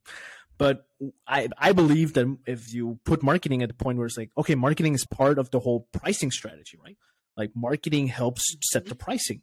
But 0.58 0.86
I 1.26 1.48
I 1.58 1.72
believe 1.72 2.14
that 2.14 2.38
if 2.46 2.74
you 2.74 3.00
put 3.06 3.24
marketing 3.24 3.64
at 3.64 3.70
the 3.70 3.76
point 3.76 3.98
where 3.98 4.08
it's 4.08 4.18
like, 4.18 4.32
okay, 4.38 4.56
marketing 4.56 4.94
is 4.94 5.06
part 5.06 5.40
of 5.40 5.52
the 5.52 5.60
whole 5.60 5.88
pricing 5.94 6.32
strategy, 6.32 6.78
right? 6.84 6.98
Like 7.38 7.52
marketing 7.56 8.08
helps 8.08 8.44
set 8.64 8.86
the 8.86 8.92
mm-hmm. 8.92 9.06
pricing. 9.06 9.42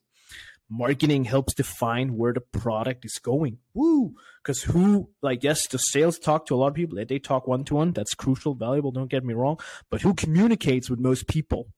Marketing 0.71 1.25
helps 1.25 1.55
define 1.55 2.17
where 2.17 2.33
the 2.33 2.41
product 2.41 3.05
is 3.05 3.19
going. 3.23 3.59
Woo! 3.75 4.15
Because 4.43 4.63
who, 4.63 5.11
like, 5.23 5.45
yes, 5.45 5.67
the 5.69 5.79
sales 5.79 6.19
talk 6.19 6.47
to 6.47 6.55
a 6.55 6.57
lot 6.57 6.69
of 6.69 6.75
people. 6.75 6.99
They 7.07 7.19
talk 7.19 7.47
one 7.47 7.65
to 7.65 7.75
one. 7.75 7.93
That's 7.93 8.15
crucial, 8.15 8.55
valuable. 8.55 8.91
Don't 8.91 9.11
get 9.11 9.25
me 9.25 9.35
wrong. 9.35 9.61
But 9.91 10.03
who 10.03 10.15
communicates 10.15 10.89
with 10.89 10.99
most 10.99 11.29
people? 11.29 11.69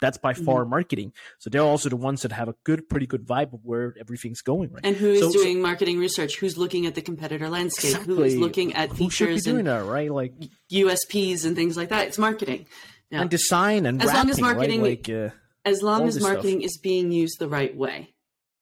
That's 0.00 0.18
by 0.18 0.34
far 0.34 0.62
mm-hmm. 0.62 0.70
marketing. 0.70 1.12
So 1.38 1.48
they're 1.48 1.62
also 1.62 1.88
the 1.88 1.96
ones 1.96 2.22
that 2.22 2.32
have 2.32 2.48
a 2.48 2.54
good, 2.64 2.88
pretty 2.88 3.06
good 3.06 3.26
vibe 3.26 3.54
of 3.54 3.60
where 3.62 3.94
everything's 3.98 4.42
going, 4.42 4.72
right? 4.72 4.84
And 4.84 4.96
who 4.96 5.12
is 5.12 5.20
so, 5.20 5.32
doing 5.32 5.56
so, 5.56 5.62
marketing 5.62 5.98
research? 5.98 6.36
Who's 6.36 6.58
looking 6.58 6.84
at 6.86 6.94
the 6.94 7.02
competitor 7.02 7.48
landscape? 7.48 7.92
Exactly. 7.92 8.14
Who 8.14 8.22
is 8.24 8.36
looking 8.36 8.74
at 8.74 8.90
who 8.90 8.96
features 8.96 9.46
and 9.46 9.66
that, 9.66 9.86
right? 9.86 10.10
Like 10.10 10.34
USPs 10.70 11.46
and 11.46 11.56
things 11.56 11.76
like 11.76 11.90
that. 11.90 12.08
It's 12.08 12.18
marketing. 12.18 12.66
Yeah. 13.10 13.22
And 13.22 13.30
design 13.30 13.86
and 13.86 14.02
as 14.02 14.08
wrapping, 14.08 14.20
long 14.20 14.30
as 14.30 14.40
marketing, 14.40 14.82
right? 14.82 15.08
like, 15.08 15.16
uh, 15.16 15.34
as 15.64 15.82
long 15.82 16.08
as 16.08 16.20
marketing 16.20 16.60
stuff. 16.60 16.66
is 16.66 16.78
being 16.82 17.12
used 17.12 17.38
the 17.38 17.48
right 17.48 17.74
way. 17.74 18.13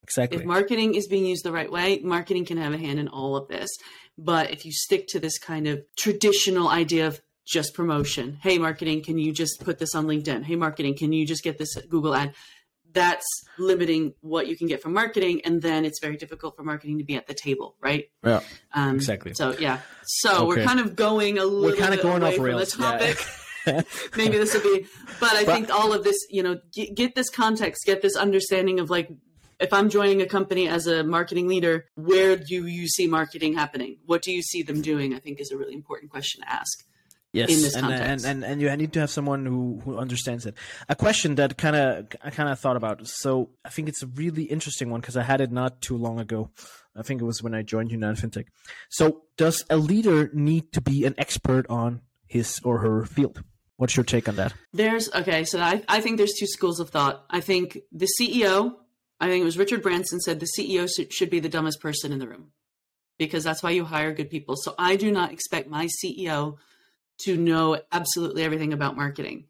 Exactly. 0.04 0.38
If 0.38 0.44
marketing 0.44 0.94
is 0.94 1.06
being 1.06 1.26
used 1.26 1.44
the 1.44 1.52
right 1.52 1.70
way, 1.70 2.00
marketing 2.00 2.44
can 2.44 2.58
have 2.58 2.72
a 2.72 2.78
hand 2.78 2.98
in 2.98 3.08
all 3.08 3.36
of 3.36 3.48
this. 3.48 3.70
But 4.18 4.50
if 4.50 4.64
you 4.66 4.72
stick 4.72 5.06
to 5.08 5.20
this 5.20 5.38
kind 5.38 5.66
of 5.66 5.82
traditional 5.96 6.68
idea 6.68 7.06
of 7.06 7.20
just 7.46 7.74
promotion, 7.74 8.38
hey, 8.42 8.58
marketing, 8.58 9.02
can 9.02 9.18
you 9.18 9.32
just 9.32 9.60
put 9.64 9.78
this 9.78 9.94
on 9.94 10.06
LinkedIn? 10.06 10.44
Hey, 10.44 10.56
marketing, 10.56 10.96
can 10.96 11.12
you 11.12 11.26
just 11.26 11.42
get 11.42 11.58
this 11.58 11.74
Google 11.88 12.14
ad? 12.14 12.34
That's 12.92 13.26
limiting 13.58 14.12
what 14.20 14.48
you 14.48 14.56
can 14.56 14.66
get 14.66 14.82
from 14.82 14.92
marketing, 14.92 15.40
and 15.46 15.62
then 15.62 15.86
it's 15.86 15.98
very 15.98 16.16
difficult 16.16 16.56
for 16.56 16.62
marketing 16.62 16.98
to 16.98 17.04
be 17.04 17.16
at 17.16 17.26
the 17.26 17.32
table, 17.32 17.74
right? 17.80 18.10
Yeah, 18.22 18.40
um, 18.74 18.96
exactly. 18.96 19.32
So 19.32 19.56
yeah, 19.58 19.78
so 20.04 20.34
okay. 20.34 20.46
we're 20.46 20.66
kind 20.66 20.78
of 20.78 20.94
going 20.94 21.38
a 21.38 21.44
little. 21.44 21.62
We're 21.70 21.76
kind 21.76 21.94
of 21.94 22.02
going 22.02 22.20
away 22.20 22.34
off 22.34 22.38
rails. 22.38 22.74
From 22.74 22.82
the 22.82 22.90
topic. 22.90 23.26
Yeah. 23.66 23.82
Maybe 24.16 24.36
this 24.36 24.52
will 24.52 24.60
be, 24.60 24.86
but 25.20 25.32
I 25.32 25.44
but, 25.44 25.54
think 25.54 25.70
all 25.70 25.94
of 25.94 26.04
this, 26.04 26.18
you 26.28 26.42
know, 26.42 26.58
get, 26.74 26.94
get 26.94 27.14
this 27.14 27.30
context, 27.30 27.86
get 27.86 28.02
this 28.02 28.14
understanding 28.14 28.78
of 28.78 28.90
like 28.90 29.08
if 29.62 29.72
I'm 29.72 29.88
joining 29.88 30.20
a 30.20 30.26
company 30.26 30.68
as 30.68 30.86
a 30.86 31.04
marketing 31.04 31.48
leader, 31.48 31.86
where 31.94 32.36
do 32.36 32.66
you 32.66 32.88
see 32.88 33.06
marketing 33.06 33.54
happening? 33.54 33.98
What 34.04 34.22
do 34.22 34.32
you 34.32 34.42
see 34.42 34.62
them 34.62 34.82
doing? 34.82 35.14
I 35.14 35.18
think 35.18 35.40
is 35.40 35.50
a 35.50 35.56
really 35.56 35.74
important 35.74 36.10
question 36.10 36.42
to 36.42 36.52
ask. 36.52 36.84
Yes, 37.32 37.74
and, 37.74 37.86
and, 37.90 38.24
and 38.26 38.44
and 38.44 38.60
you 38.60 38.76
need 38.76 38.92
to 38.92 39.00
have 39.00 39.08
someone 39.08 39.46
who 39.46 39.80
who 39.82 39.96
understands 39.96 40.44
it. 40.44 40.54
A 40.90 40.94
question 40.94 41.36
that 41.36 41.56
kind 41.56 41.74
of 41.74 42.08
I 42.22 42.28
kind 42.28 42.50
of 42.50 42.58
thought 42.58 42.76
about. 42.76 43.06
So 43.06 43.48
I 43.64 43.70
think 43.70 43.88
it's 43.88 44.02
a 44.02 44.06
really 44.06 44.42
interesting 44.42 44.90
one 44.90 45.00
because 45.00 45.16
I 45.16 45.22
had 45.22 45.40
it 45.40 45.50
not 45.50 45.80
too 45.80 45.96
long 45.96 46.20
ago. 46.20 46.50
I 46.94 47.02
think 47.02 47.22
it 47.22 47.24
was 47.24 47.42
when 47.42 47.54
I 47.54 47.62
joined 47.62 47.90
United 47.90 48.22
FinTech. 48.22 48.48
So 48.90 49.22
does 49.38 49.64
a 49.70 49.78
leader 49.78 50.30
need 50.34 50.72
to 50.72 50.82
be 50.82 51.06
an 51.06 51.14
expert 51.16 51.66
on 51.70 52.02
his 52.26 52.60
or 52.64 52.80
her 52.80 53.06
field? 53.06 53.42
What's 53.78 53.96
your 53.96 54.04
take 54.04 54.28
on 54.28 54.36
that? 54.36 54.52
There's 54.74 55.10
okay. 55.14 55.44
So 55.44 55.58
I 55.58 55.82
I 55.88 56.02
think 56.02 56.18
there's 56.18 56.34
two 56.38 56.46
schools 56.46 56.80
of 56.80 56.90
thought. 56.90 57.24
I 57.30 57.40
think 57.40 57.78
the 57.90 58.08
CEO 58.20 58.74
I 59.22 59.28
think 59.28 59.40
it 59.40 59.44
was 59.44 59.56
Richard 59.56 59.84
Branson 59.84 60.18
said 60.18 60.40
the 60.40 60.48
CEO 60.58 60.90
should 61.10 61.30
be 61.30 61.38
the 61.38 61.48
dumbest 61.48 61.80
person 61.80 62.10
in 62.10 62.18
the 62.18 62.26
room 62.26 62.50
because 63.18 63.44
that's 63.44 63.62
why 63.62 63.70
you 63.70 63.84
hire 63.84 64.12
good 64.12 64.30
people. 64.30 64.56
So 64.56 64.74
I 64.76 64.96
do 64.96 65.12
not 65.12 65.30
expect 65.30 65.68
my 65.68 65.86
CEO 65.86 66.56
to 67.20 67.36
know 67.36 67.80
absolutely 67.92 68.42
everything 68.42 68.72
about 68.72 68.96
marketing, 68.96 69.44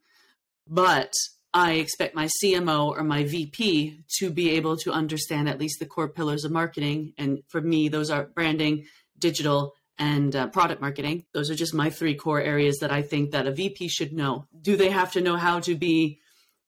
but 0.68 1.14
I 1.54 1.72
expect 1.72 2.14
my 2.14 2.28
CMO 2.44 2.90
or 2.90 3.02
my 3.02 3.24
VP 3.24 4.00
to 4.18 4.30
be 4.30 4.50
able 4.50 4.76
to 4.76 4.92
understand 4.92 5.48
at 5.48 5.58
least 5.58 5.78
the 5.78 5.86
core 5.86 6.08
pillars 6.08 6.44
of 6.44 6.52
marketing. 6.52 7.14
And 7.16 7.42
for 7.48 7.62
me, 7.62 7.88
those 7.88 8.10
are 8.10 8.24
branding, 8.24 8.84
digital, 9.18 9.72
and 9.98 10.36
uh, 10.36 10.48
product 10.48 10.82
marketing. 10.82 11.24
Those 11.32 11.50
are 11.50 11.54
just 11.54 11.72
my 11.72 11.88
three 11.88 12.14
core 12.14 12.42
areas 12.42 12.76
that 12.80 12.92
I 12.92 13.00
think 13.00 13.30
that 13.30 13.46
a 13.46 13.52
VP 13.52 13.88
should 13.88 14.12
know. 14.12 14.44
Do 14.60 14.76
they 14.76 14.90
have 14.90 15.12
to 15.12 15.22
know 15.22 15.36
how 15.36 15.60
to 15.60 15.74
be 15.74 16.20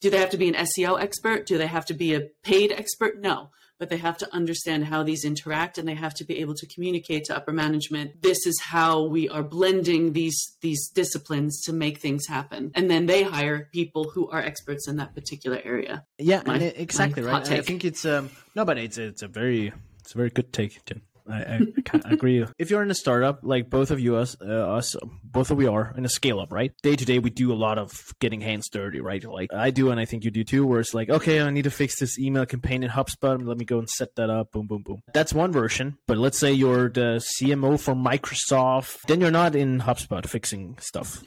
do 0.05 0.11
they 0.11 0.19
have 0.19 0.29
to 0.29 0.37
be 0.37 0.49
an 0.49 0.67
SEO 0.67 1.01
expert? 1.01 1.47
Do 1.47 1.57
they 1.57 1.67
have 1.67 1.87
to 1.87 1.95
be 1.95 2.15
a 2.15 2.21
paid 2.43 2.71
expert? 2.73 3.23
No, 3.23 3.49
but 3.79 3.89
they 3.89 3.97
have 3.97 4.19
to 4.19 4.31
understand 4.35 4.85
how 4.85 5.03
these 5.03 5.25
interact 5.25 5.79
and 5.79 5.89
they 5.89 5.95
have 5.95 6.13
to 6.17 6.25
be 6.25 6.41
able 6.41 6.53
to 6.57 6.67
communicate 6.67 7.25
to 7.25 7.35
upper 7.35 7.55
management. 7.55 8.21
This 8.21 8.47
is 8.47 8.61
how 8.61 9.05
we 9.05 9.31
are 9.31 9.43
blending 9.43 10.13
these 10.13 10.59
these 10.61 10.91
disciplines 10.91 11.63
to 11.63 11.73
make 11.73 12.01
things 12.01 12.27
happen. 12.27 12.71
And 12.75 12.91
then 12.91 13.07
they 13.07 13.23
hire 13.23 13.71
people 13.73 14.05
who 14.05 14.29
are 14.29 14.41
experts 14.41 14.87
in 14.87 14.97
that 14.97 15.15
particular 15.15 15.59
area. 15.65 16.05
Yeah, 16.19 16.43
my, 16.45 16.59
exactly 16.59 17.23
right. 17.23 17.51
I 17.51 17.63
think 17.63 17.83
it's 17.83 18.05
um 18.05 18.29
no, 18.55 18.67
but 18.67 18.77
it's 18.77 18.99
it's 18.99 19.23
a 19.23 19.29
very 19.29 19.73
it's 20.01 20.13
a 20.13 20.19
very 20.19 20.29
good 20.29 20.53
take, 20.53 20.85
Tim. 20.85 21.01
I, 21.29 21.61
I, 21.93 22.13
agree. 22.13 22.45
If 22.59 22.71
you're 22.71 22.83
in 22.83 22.91
a 22.91 22.95
startup, 22.95 23.41
like 23.43 23.71
both 23.71 23.91
of 23.91 24.01
you, 24.01 24.17
us, 24.17 24.37
uh, 24.41 24.45
us, 24.45 24.95
both 25.23 25.51
of 25.51 25.57
we 25.57 25.67
are 25.67 25.95
in 25.97 26.05
a 26.05 26.09
scale 26.09 26.41
up, 26.41 26.53
right? 26.53 26.73
Day 26.83 26.97
to 26.97 27.05
day, 27.05 27.19
we 27.19 27.31
do 27.31 27.53
a 27.53 27.55
lot 27.55 27.79
of 27.79 28.15
getting 28.21 28.41
hands 28.41 28.69
dirty, 28.69 29.01
right? 29.01 29.25
Like 29.25 29.53
I 29.53 29.71
do, 29.71 29.91
and 29.91 29.99
I 29.99 30.05
think 30.05 30.25
you 30.25 30.31
do 30.31 30.45
too. 30.45 30.67
Where 30.67 30.81
it's 30.81 30.95
like, 30.95 31.09
okay, 31.09 31.41
I 31.41 31.51
need 31.51 31.65
to 31.65 31.71
fix 31.71 31.99
this 31.99 32.19
email 32.19 32.47
campaign 32.47 32.83
in 32.83 32.91
HubSpot. 32.91 33.45
Let 33.45 33.59
me 33.59 33.65
go 33.65 33.79
and 33.79 33.89
set 33.89 34.15
that 34.17 34.31
up. 34.31 34.53
Boom, 34.53 34.67
boom, 34.67 34.83
boom. 34.83 35.03
That's 35.13 35.33
one 35.33 35.53
version. 35.53 35.99
But 36.07 36.19
let's 36.19 36.39
say 36.39 36.53
you're 36.53 36.89
the 36.89 37.25
CMO 37.41 37.81
for 37.81 37.95
Microsoft, 37.95 39.03
then 39.07 39.21
you're 39.21 39.31
not 39.31 39.57
in 39.57 39.81
HubSpot 39.81 40.27
fixing 40.27 40.77
stuff. 40.81 41.23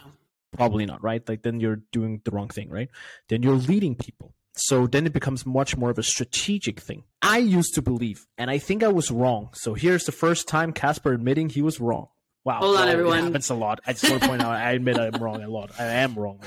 Probably 0.53 0.85
not, 0.85 1.03
right? 1.03 1.27
Like 1.27 1.41
then 1.41 1.59
you're 1.59 1.81
doing 1.91 2.21
the 2.23 2.31
wrong 2.31 2.49
thing, 2.49 2.69
right? 2.69 2.89
Then 3.29 3.43
you're 3.43 3.55
leading 3.55 3.95
people. 3.95 4.33
So 4.57 4.87
then 4.87 5.05
it 5.05 5.13
becomes 5.13 5.45
much 5.45 5.77
more 5.77 5.89
of 5.91 5.99
a 5.99 6.03
strategic 6.03 6.79
thing. 6.79 7.03
I 7.21 7.37
used 7.37 7.75
to 7.75 7.81
believe, 7.81 8.25
and 8.37 8.49
I 8.49 8.57
think 8.57 8.83
I 8.83 8.87
was 8.87 9.11
wrong. 9.11 9.49
So 9.53 9.75
here's 9.75 10.05
the 10.05 10.11
first 10.11 10.47
time 10.47 10.73
Casper 10.73 11.13
admitting 11.13 11.49
he 11.49 11.61
was 11.61 11.79
wrong. 11.79 12.07
Wow. 12.43 12.59
Hold 12.59 12.77
on, 12.77 12.87
everyone. 12.87 13.19
It 13.19 13.23
happens 13.23 13.49
a 13.49 13.55
lot. 13.55 13.81
I 13.85 13.93
just 13.93 14.09
want 14.09 14.23
to 14.23 14.29
point 14.29 14.41
out, 14.41 14.53
I 14.53 14.71
admit 14.71 14.97
I'm 14.97 15.21
wrong 15.21 15.43
a 15.43 15.49
lot. 15.49 15.71
I 15.77 15.83
am 15.83 16.15
wrong. 16.15 16.39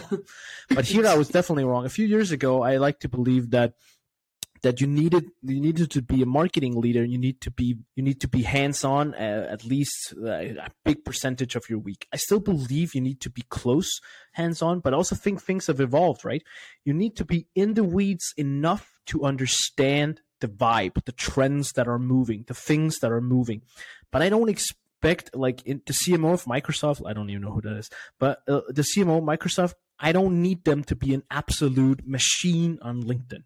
But 0.70 0.87
here 0.87 1.07
I 1.07 1.14
was 1.14 1.29
definitely 1.29 1.64
wrong. 1.64 1.85
A 1.85 1.90
few 1.90 2.07
years 2.07 2.33
ago, 2.33 2.62
I 2.62 2.79
like 2.79 3.01
to 3.01 3.09
believe 3.09 3.51
that 3.51 3.75
that 4.62 4.81
you 4.81 4.87
needed 4.87 5.31
you 5.42 5.61
needed 5.61 5.90
to 5.90 6.03
be 6.03 6.23
a 6.23 6.27
marketing 6.27 6.81
leader. 6.81 7.05
You 7.05 7.18
need 7.18 7.40
to 7.42 7.51
be 7.51 7.79
you 7.96 8.03
need 8.03 8.20
to 8.20 8.29
be 8.29 8.42
hands 8.42 8.85
on 8.85 9.14
uh, 9.14 9.49
at 9.51 9.64
least 9.64 10.14
uh, 10.23 10.31
a 10.31 10.70
big 10.85 11.05
percentage 11.05 11.57
of 11.57 11.68
your 11.68 11.79
week. 11.79 12.07
I 12.12 12.16
still 12.16 12.40
believe 12.40 12.94
you 12.94 13.01
need 13.01 13.20
to 13.23 13.31
be 13.31 13.42
close 13.49 14.01
hands 14.33 14.62
on 14.62 14.81
but 14.81 14.94
also 14.94 15.16
think 15.16 15.42
things 15.42 15.66
have 15.66 15.81
evolved 15.81 16.25
right? 16.25 16.42
You 16.85 16.94
need 16.94 17.16
to 17.16 17.25
be 17.25 17.46
in 17.55 17.75
the 17.75 17.85
weeds 17.85 18.33
enough 18.37 19.01
to 19.07 19.25
understand 19.25 20.20
the 20.40 20.49
vibe 20.49 21.05
the 21.05 21.12
trends 21.12 21.73
that 21.73 21.88
are 21.88 21.99
moving 21.99 22.44
the 22.46 22.55
things 22.55 22.99
that 22.99 23.12
are 23.12 23.20
moving. 23.20 23.62
But 24.11 24.23
i 24.23 24.29
don't 24.29 24.49
expect 24.49 25.35
like 25.35 25.62
in, 25.66 25.81
the 25.87 25.92
cmo 25.92 26.35
of 26.35 26.44
microsoft 26.44 27.07
i 27.07 27.12
don't 27.12 27.31
even 27.31 27.42
know 27.42 27.53
who 27.53 27.61
that 27.62 27.77
is 27.77 27.88
but 28.18 28.42
uh, 28.49 28.61
the 28.68 28.83
cmo 28.83 29.18
of 29.18 29.25
microsoft 29.25 29.75
i 29.99 30.12
don't 30.12 30.42
need 30.42 30.64
them 30.64 30.85
to 30.85 30.94
be 30.94 31.14
an 31.14 31.23
absolute 31.31 32.07
machine 32.07 32.79
on 32.83 33.03
linkedin 33.03 33.44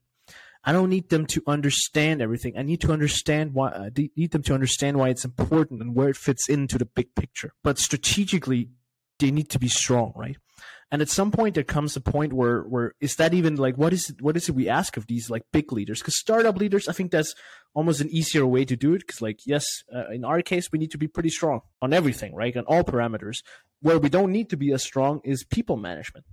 I 0.65 0.73
don't 0.73 0.89
need 0.89 1.11
them 1.11 1.27
to 1.27 1.43
understand 1.47 2.23
everything. 2.23 2.57
I 2.57 2.63
need 2.63 2.81
to 2.83 2.93
understand 2.93 3.53
why. 3.53 3.69
I 3.71 3.91
need 3.95 4.31
them 4.31 4.43
to 4.45 4.55
understand 4.55 4.99
why 4.99 5.11
it's 5.11 5.25
important 5.25 5.83
and 5.83 5.95
where 5.95 6.09
it 6.09 6.17
fits 6.17 6.49
into 6.49 6.79
the 6.79 6.87
big 6.87 7.15
picture. 7.15 7.53
But 7.63 7.79
strategically, 7.79 8.71
they 9.19 9.31
need 9.31 9.51
to 9.51 9.59
be 9.59 9.69
strong, 9.69 10.13
right? 10.17 10.37
And 10.91 11.03
at 11.03 11.09
some 11.09 11.31
point, 11.31 11.55
there 11.55 11.65
comes 11.65 11.97
a 11.97 12.01
point 12.01 12.33
where, 12.33 12.63
where 12.63 12.95
is 13.01 13.17
that 13.17 13.35
even 13.35 13.57
like 13.57 13.77
what 13.77 13.93
is 13.93 14.11
it, 14.11 14.23
what 14.23 14.37
is 14.37 14.49
it 14.49 14.55
we 14.55 14.69
ask 14.69 14.97
of 14.97 15.07
these 15.07 15.29
like 15.29 15.43
big 15.53 15.73
leaders? 15.73 15.99
Because 15.99 16.19
startup 16.19 16.57
leaders, 16.57 16.89
I 16.89 16.93
think 16.93 17.11
that's 17.11 17.35
almost 17.75 18.01
an 18.01 18.09
easier 18.11 18.47
way 18.47 18.65
to 18.65 18.77
do 18.77 18.95
it. 18.95 19.01
Because 19.01 19.21
like 19.21 19.41
yes, 19.45 19.67
uh, 19.95 20.09
in 20.11 20.25
our 20.25 20.41
case, 20.41 20.71
we 20.73 20.79
need 20.79 20.93
to 20.93 20.99
be 20.99 21.09
pretty 21.09 21.31
strong 21.31 21.61
on 21.83 21.93
everything, 21.93 22.35
right? 22.35 22.57
On 22.57 22.65
all 22.65 22.85
parameters. 22.85 23.39
Where 23.81 23.99
we 23.99 24.09
don't 24.09 24.33
need 24.33 24.51
to 24.51 24.57
be 24.57 24.73
as 24.73 24.83
strong 24.83 25.21
is 25.25 25.45
people 25.45 25.77
management, 25.77 26.25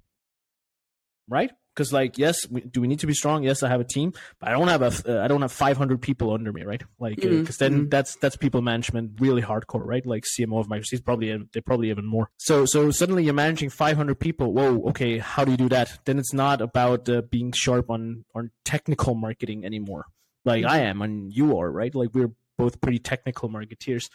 right? 1.28 1.52
Because 1.74 1.94
like 1.94 2.18
yes 2.18 2.48
we, 2.50 2.62
do 2.62 2.82
we 2.82 2.88
need 2.88 3.00
to 3.00 3.08
be 3.08 3.14
strong? 3.14 3.44
Yes 3.44 3.64
i 3.64 3.70
have 3.70 3.82
a 3.82 3.86
team 3.86 4.14
but 4.40 4.50
i 4.50 4.52
don't 4.52 4.68
have 4.68 4.82
a 4.82 5.20
uh, 5.20 5.24
i 5.24 5.28
don't 5.28 5.42
have 5.42 5.52
500 5.52 6.02
people 6.02 6.34
under 6.34 6.52
me 6.52 6.64
right? 6.64 6.84
Like 7.00 7.16
because 7.16 7.32
mm-hmm. 7.32 7.50
uh, 7.50 7.54
then 7.60 7.74
mm-hmm. 7.74 7.90
that's 7.90 8.16
that's 8.16 8.36
people 8.36 8.62
management 8.62 9.20
really 9.20 9.42
hardcore 9.42 9.86
right? 9.86 10.06
Like 10.06 10.24
cmo 10.24 10.60
of 10.60 10.68
microsoft 10.68 11.06
probably 11.06 11.38
they 11.54 11.62
probably 11.62 11.90
even 11.90 12.06
more. 12.06 12.30
So 12.38 12.66
so 12.66 12.92
suddenly 12.92 13.24
you're 13.24 13.34
managing 13.34 13.70
500 13.70 14.16
people. 14.20 14.54
Whoa 14.54 14.82
okay 14.90 15.18
how 15.18 15.46
do 15.46 15.52
you 15.52 15.58
do 15.58 15.70
that? 15.70 16.00
Then 16.06 16.20
it's 16.20 16.34
not 16.34 16.62
about 16.62 17.10
uh, 17.10 17.22
being 17.22 17.52
sharp 17.52 17.90
on 17.90 18.26
on 18.36 18.52
technical 18.66 19.16
marketing 19.16 19.66
anymore 19.66 20.06
like 20.46 20.64
mm-hmm. 20.64 20.74
i 20.74 20.80
am 20.80 21.02
and 21.02 21.34
you 21.34 21.58
are 21.58 21.72
right? 21.72 21.94
Like 21.94 22.10
we're 22.14 22.32
both 22.58 22.82
pretty 22.82 23.00
technical 23.00 23.50
marketeers. 23.50 24.10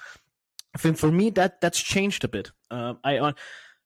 I 0.75 0.79
think 0.79 0.99
for 0.99 1.11
me 1.11 1.31
that 1.31 1.61
that's 1.61 1.83
changed 1.83 2.25
a 2.25 2.29
bit. 2.29 2.53
Uh, 2.71 2.95
i 3.03 3.19
uh, 3.19 3.33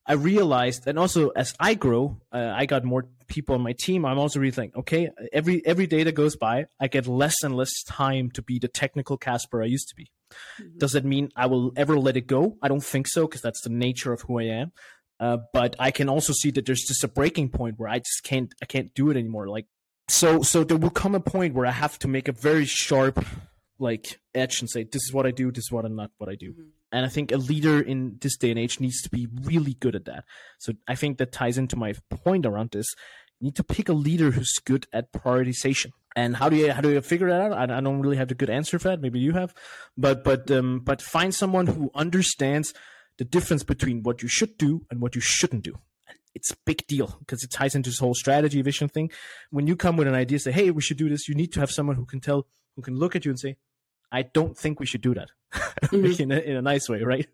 I 0.07 0.15
realized, 0.15 0.87
and 0.87 0.99
also 0.99 1.29
as 1.31 1.55
I 1.61 1.75
grow, 1.75 2.21
uh, 2.33 2.53
I 2.55 2.67
got 2.67 2.85
more 2.85 3.07
people 3.29 3.55
on 3.55 3.61
my 3.61 3.73
team. 3.73 4.05
I'm 4.05 4.19
also 4.19 4.41
really 4.41 4.51
thinking, 4.51 4.81
okay, 4.81 5.11
every 5.33 5.65
every 5.65 5.87
day 5.87 6.03
that 6.05 6.15
goes 6.15 6.37
by, 6.37 6.67
I 6.81 6.89
get 6.89 7.07
less 7.07 7.43
and 7.43 7.55
less 7.55 7.83
time 7.85 8.31
to 8.33 8.43
be 8.43 8.59
the 8.59 8.69
technical 8.69 9.17
Casper 9.17 9.63
I 9.63 9.67
used 9.67 9.89
to 9.89 9.95
be. 9.95 10.11
Mm-hmm. 10.61 10.79
Does 10.79 10.93
that 10.93 11.05
mean 11.05 11.31
I 11.37 11.47
will 11.47 11.73
ever 11.77 11.99
let 11.99 12.17
it 12.17 12.27
go? 12.27 12.57
I 12.63 12.69
don't 12.69 12.85
think 12.85 13.07
so, 13.09 13.27
because 13.27 13.43
that's 13.43 13.63
the 13.63 13.71
nature 13.71 14.13
of 14.13 14.23
who 14.23 14.41
I 14.41 14.45
am. 14.45 14.73
Uh, 15.21 15.37
but 15.53 15.77
I 15.79 15.91
can 15.91 16.09
also 16.09 16.33
see 16.33 16.51
that 16.53 16.65
there's 16.65 16.83
just 16.83 17.05
a 17.05 17.09
breaking 17.09 17.51
point 17.51 17.79
where 17.79 17.89
I 17.89 17.99
just 17.99 18.23
can't 18.25 18.53
I 18.63 18.67
can't 18.67 18.93
do 18.95 19.11
it 19.11 19.17
anymore. 19.17 19.49
Like 19.49 19.67
so 20.09 20.43
so 20.43 20.65
there 20.65 20.79
will 20.79 20.91
come 20.91 21.15
a 21.15 21.21
point 21.21 21.55
where 21.55 21.67
I 21.67 21.73
have 21.73 21.99
to 22.01 22.09
make 22.09 22.27
a 22.27 22.33
very 22.33 22.65
sharp 22.65 23.25
like 23.79 24.19
edge 24.35 24.61
and 24.61 24.69
say 24.69 24.85
this 24.85 25.03
is 25.03 25.13
what 25.13 25.27
I 25.27 25.31
do, 25.31 25.53
this 25.53 25.65
is 25.65 25.73
what 25.73 25.85
I'm 25.85 25.95
not 25.95 26.11
what 26.17 26.31
I 26.31 26.37
do. 26.37 26.53
Mm-hmm. 26.53 26.80
And 26.93 27.07
I 27.07 27.09
think 27.09 27.31
a 27.31 27.37
leader 27.37 27.81
in 27.81 28.17
this 28.21 28.37
day 28.37 28.51
and 28.51 28.59
age 28.59 28.81
needs 28.81 29.01
to 29.03 29.11
be 29.11 29.29
really 29.45 29.75
good 29.75 29.95
at 29.95 30.07
that. 30.07 30.25
So 30.59 30.73
I 30.89 30.95
think 30.97 31.19
that 31.19 31.33
ties 31.33 31.57
into 31.57 31.77
my 31.77 31.95
point 32.11 32.47
around 32.47 32.71
this. 32.73 32.87
You 33.39 33.47
need 33.47 33.57
to 33.57 33.65
pick 33.65 33.89
a 33.89 33.93
leader 33.93 34.33
who's 34.33 34.55
good 34.65 34.87
at 34.93 35.13
prioritization. 35.13 35.93
And 36.17 36.37
how 36.37 36.49
do 36.49 36.57
you 36.57 36.73
how 36.73 36.81
do 36.81 36.91
you 36.91 37.01
figure 37.01 37.29
that 37.29 37.41
out? 37.41 37.53
I, 37.53 37.79
I 37.79 37.81
don't 37.81 38.01
really 38.01 38.17
have 38.17 38.31
a 38.31 38.35
good 38.35 38.51
answer 38.51 38.79
for 38.81 38.89
that. 38.89 39.01
Maybe 39.01 39.21
you 39.21 39.33
have, 39.33 39.55
but 39.97 40.25
but 40.25 40.51
um, 40.51 40.81
but 40.81 41.01
find 41.01 41.33
someone 41.33 41.69
who 41.69 41.93
understands 41.95 42.75
the 43.19 43.25
difference 43.25 43.63
between 43.63 44.03
what 44.03 44.21
you 44.21 44.29
should 44.29 44.59
do 44.59 44.85
and 44.91 45.01
what 45.01 45.15
you 45.15 45.21
shouldn't 45.21 45.63
do 45.63 45.79
it's 46.35 46.53
a 46.53 46.57
big 46.65 46.87
deal 46.87 47.17
because 47.19 47.43
it 47.43 47.51
ties 47.51 47.75
into 47.75 47.91
this 47.91 47.99
whole 47.99 48.15
strategy 48.15 48.63
vision 48.63 48.89
thing. 48.89 49.11
When 49.51 49.67
you 49.67 49.77
come 49.77 49.97
with 49.97 50.09
an 50.09 50.15
idea, 50.15 50.39
say, 50.39 50.53
"Hey, 50.53 50.71
we 50.71 50.83
should 50.83 50.97
do 50.97 51.09
this," 51.09 51.29
you 51.29 51.35
need 51.35 51.53
to 51.53 51.61
have 51.61 51.71
someone 51.71 51.97
who 51.97 52.07
can 52.07 52.21
tell, 52.21 52.47
who 52.77 52.83
can 52.83 52.97
look 52.97 53.17
at 53.17 53.25
you 53.25 53.31
and 53.31 53.39
say, 53.39 53.57
"I 54.13 54.23
don't 54.23 54.57
think 54.57 54.81
we 54.81 54.87
should 54.87 55.01
do 55.01 55.15
that," 55.15 55.29
mm-hmm. 55.53 56.23
in, 56.23 56.33
a, 56.33 56.39
in 56.39 56.57
a 56.57 56.63
nice 56.63 56.89
way, 56.89 57.03
right? 57.03 57.27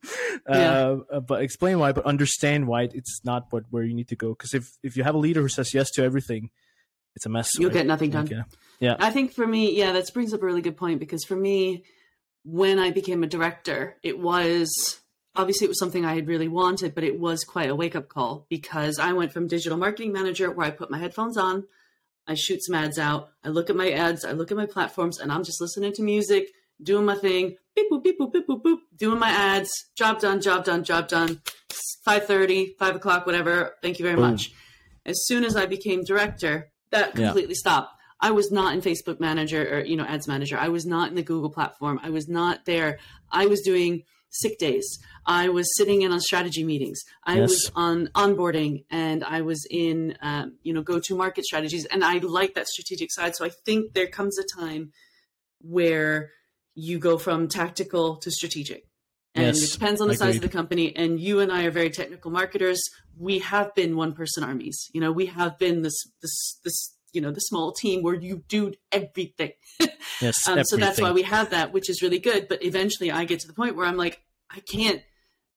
Yeah. 0.48 0.96
Uh, 1.12 1.20
but 1.20 1.42
explain 1.42 1.78
why, 1.78 1.92
but 1.92 2.04
understand 2.04 2.66
why 2.66 2.82
it's 2.92 3.20
not 3.24 3.46
what 3.50 3.64
where 3.70 3.82
you 3.82 3.94
need 3.94 4.08
to 4.08 4.16
go. 4.16 4.30
Because 4.30 4.54
if 4.54 4.68
if 4.82 4.96
you 4.96 5.04
have 5.04 5.14
a 5.14 5.18
leader 5.18 5.42
who 5.42 5.48
says 5.48 5.74
yes 5.74 5.90
to 5.92 6.04
everything, 6.04 6.50
it's 7.14 7.26
a 7.26 7.28
mess. 7.28 7.50
You'll 7.58 7.70
right? 7.70 7.78
get 7.78 7.86
nothing 7.86 8.10
done. 8.10 8.26
yeah. 8.28 8.42
yeah, 8.78 8.96
I 8.98 9.10
think 9.10 9.32
for 9.32 9.46
me, 9.46 9.76
yeah, 9.76 9.92
that 9.92 10.12
brings 10.12 10.32
up 10.32 10.42
a 10.42 10.46
really 10.46 10.62
good 10.62 10.76
point 10.76 11.00
because 11.00 11.24
for 11.24 11.36
me, 11.36 11.84
when 12.44 12.78
I 12.78 12.90
became 12.90 13.24
a 13.24 13.26
director, 13.26 13.96
it 14.02 14.18
was 14.18 15.00
obviously 15.34 15.66
it 15.66 15.68
was 15.68 15.78
something 15.78 16.04
I 16.04 16.14
had 16.14 16.28
really 16.28 16.48
wanted, 16.48 16.94
but 16.94 17.04
it 17.04 17.18
was 17.18 17.44
quite 17.44 17.70
a 17.70 17.74
wake 17.74 17.96
up 17.96 18.08
call 18.08 18.46
because 18.48 18.98
I 18.98 19.12
went 19.12 19.32
from 19.32 19.46
digital 19.46 19.78
marketing 19.78 20.12
manager 20.12 20.50
where 20.50 20.66
I 20.66 20.70
put 20.70 20.90
my 20.90 20.98
headphones 20.98 21.36
on, 21.36 21.64
I 22.26 22.34
shoot 22.34 22.64
some 22.64 22.74
ads 22.74 22.98
out, 22.98 23.30
I 23.44 23.48
look 23.48 23.70
at 23.70 23.76
my 23.76 23.90
ads, 23.90 24.24
I 24.24 24.32
look 24.32 24.50
at 24.50 24.56
my 24.56 24.66
platforms, 24.66 25.18
and 25.18 25.30
I'm 25.30 25.44
just 25.44 25.60
listening 25.60 25.92
to 25.94 26.02
music, 26.02 26.48
doing 26.82 27.04
my 27.04 27.16
thing, 27.16 27.56
beep 27.74 27.90
boop, 27.90 28.02
beep 28.02 28.18
boop, 28.18 28.32
beep 28.32 28.46
boop, 28.46 28.62
boop, 28.62 28.78
doing 28.96 29.18
my 29.18 29.30
ads, 29.30 29.70
job 29.96 30.20
done, 30.20 30.40
job 30.40 30.64
done, 30.64 30.84
job 30.84 31.08
done, 31.08 31.40
5.30, 32.06 32.76
5 32.78 32.96
o'clock, 32.96 33.26
whatever. 33.26 33.74
Thank 33.82 33.98
you 33.98 34.04
very 34.04 34.16
Boom. 34.16 34.30
much. 34.30 34.52
As 35.04 35.24
soon 35.26 35.44
as 35.44 35.56
I 35.56 35.66
became 35.66 36.04
director, 36.04 36.70
that 36.90 37.14
completely 37.14 37.54
yeah. 37.54 37.58
stopped. 37.58 37.92
I 38.20 38.30
was 38.30 38.50
not 38.50 38.74
in 38.74 38.80
Facebook 38.80 39.20
manager 39.20 39.76
or, 39.76 39.84
you 39.84 39.96
know, 39.96 40.04
ads 40.04 40.26
manager. 40.26 40.56
I 40.58 40.68
was 40.68 40.86
not 40.86 41.10
in 41.10 41.14
the 41.14 41.22
Google 41.22 41.50
platform. 41.50 42.00
I 42.02 42.10
was 42.10 42.28
not 42.28 42.64
there. 42.64 42.98
I 43.30 43.46
was 43.46 43.60
doing 43.60 44.04
sick 44.30 44.58
days. 44.58 44.98
I 45.26 45.48
was 45.48 45.66
sitting 45.76 46.02
in 46.02 46.12
on 46.12 46.20
strategy 46.20 46.64
meetings. 46.64 47.00
I 47.24 47.38
yes. 47.38 47.50
was 47.50 47.72
on 47.74 48.08
onboarding 48.14 48.84
and 48.90 49.22
I 49.24 49.42
was 49.42 49.66
in, 49.70 50.16
um, 50.22 50.56
you 50.62 50.72
know, 50.72 50.82
go 50.82 51.00
to 51.00 51.14
market 51.16 51.44
strategies. 51.44 51.84
And 51.86 52.04
I 52.04 52.18
like 52.18 52.54
that 52.54 52.68
strategic 52.68 53.12
side. 53.12 53.36
So 53.36 53.44
I 53.44 53.50
think 53.50 53.92
there 53.92 54.06
comes 54.06 54.38
a 54.38 54.60
time 54.60 54.92
where 55.60 56.30
you 56.76 56.98
go 56.98 57.18
from 57.18 57.48
tactical 57.48 58.16
to 58.16 58.30
strategic. 58.30 58.86
And 59.34 59.46
yes, 59.46 59.62
it 59.62 59.72
depends 59.72 60.00
on 60.00 60.08
the 60.08 60.14
size 60.14 60.36
of 60.36 60.42
the 60.42 60.48
company. 60.48 60.94
And 60.94 61.18
you 61.18 61.40
and 61.40 61.50
I 61.50 61.64
are 61.64 61.70
very 61.70 61.90
technical 61.90 62.30
marketers. 62.30 62.80
We 63.18 63.40
have 63.40 63.74
been 63.74 63.96
one 63.96 64.12
person 64.12 64.44
armies. 64.44 64.88
You 64.92 65.00
know, 65.00 65.10
we 65.10 65.26
have 65.26 65.58
been 65.58 65.82
this, 65.82 65.98
this, 66.22 66.60
this, 66.64 66.94
you 67.12 67.20
know, 67.20 67.32
the 67.32 67.40
small 67.40 67.72
team 67.72 68.02
where 68.02 68.14
you 68.14 68.44
do 68.48 68.74
everything. 68.92 69.52
Yes. 70.22 70.48
um, 70.48 70.64
so 70.64 70.78
that's 70.78 70.98
why 70.98 71.12
we 71.12 71.20
have 71.22 71.50
that, 71.50 71.74
which 71.74 71.90
is 71.90 72.00
really 72.00 72.18
good. 72.18 72.48
But 72.48 72.64
eventually 72.64 73.10
I 73.10 73.26
get 73.26 73.40
to 73.40 73.46
the 73.46 73.52
point 73.52 73.76
where 73.76 73.84
I'm 73.84 73.98
like, 73.98 74.22
I 74.50 74.60
can't 74.60 75.02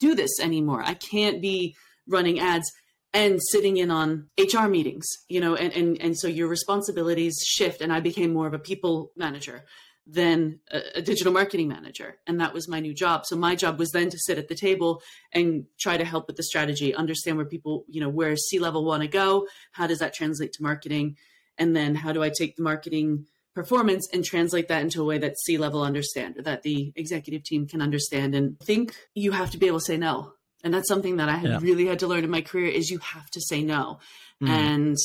do 0.01 0.15
this 0.15 0.37
anymore. 0.41 0.83
I 0.83 0.95
can't 0.95 1.41
be 1.41 1.77
running 2.05 2.41
ads 2.41 2.69
and 3.13 3.39
sitting 3.51 3.77
in 3.77 3.89
on 3.89 4.27
HR 4.37 4.67
meetings, 4.67 5.07
you 5.29 5.39
know, 5.39 5.55
and, 5.55 5.71
and, 5.71 6.01
and 6.01 6.19
so 6.19 6.27
your 6.27 6.49
responsibilities 6.49 7.37
shift. 7.47 7.79
And 7.79 7.93
I 7.93 8.01
became 8.01 8.33
more 8.33 8.47
of 8.47 8.53
a 8.53 8.59
people 8.59 9.13
manager 9.15 9.63
than 10.07 10.59
a, 10.71 10.81
a, 10.95 11.01
digital 11.01 11.31
marketing 11.31 11.67
manager. 11.67 12.17
And 12.25 12.39
that 12.41 12.53
was 12.53 12.67
my 12.67 12.79
new 12.79 12.93
job. 12.93 13.25
So 13.25 13.35
my 13.35 13.55
job 13.55 13.77
was 13.77 13.91
then 13.91 14.09
to 14.09 14.17
sit 14.17 14.39
at 14.39 14.47
the 14.47 14.55
table 14.55 15.03
and 15.31 15.65
try 15.79 15.97
to 15.97 16.05
help 16.05 16.25
with 16.27 16.35
the 16.35 16.43
strategy, 16.43 16.95
understand 16.95 17.37
where 17.37 17.45
people, 17.45 17.85
you 17.87 18.01
know, 18.01 18.09
where 18.09 18.35
C 18.35 18.57
level 18.57 18.83
want 18.83 19.03
to 19.03 19.07
go. 19.07 19.47
How 19.71 19.85
does 19.85 19.99
that 19.99 20.15
translate 20.15 20.53
to 20.53 20.63
marketing? 20.63 21.17
And 21.57 21.75
then 21.75 21.93
how 21.93 22.11
do 22.11 22.23
I 22.23 22.31
take 22.35 22.55
the 22.55 22.63
marketing 22.63 23.27
performance 23.53 24.07
and 24.13 24.23
translate 24.23 24.67
that 24.69 24.81
into 24.81 25.01
a 25.01 25.05
way 25.05 25.17
that 25.17 25.39
C 25.39 25.57
level 25.57 25.83
understand 25.83 26.37
or 26.37 26.43
that 26.43 26.63
the 26.63 26.93
executive 26.95 27.43
team 27.43 27.67
can 27.67 27.81
understand 27.81 28.33
and 28.33 28.59
think 28.59 28.95
you 29.13 29.31
have 29.31 29.51
to 29.51 29.57
be 29.57 29.67
able 29.67 29.79
to 29.79 29.85
say 29.85 29.97
no. 29.97 30.33
And 30.63 30.73
that's 30.73 30.87
something 30.87 31.17
that 31.17 31.29
I 31.29 31.35
had 31.35 31.49
yeah. 31.49 31.59
really 31.61 31.85
had 31.85 31.99
to 31.99 32.07
learn 32.07 32.23
in 32.23 32.29
my 32.29 32.41
career 32.41 32.67
is 32.67 32.89
you 32.89 32.99
have 32.99 33.29
to 33.31 33.41
say 33.41 33.61
no. 33.61 33.99
Mm. 34.41 34.49
And 34.49 34.97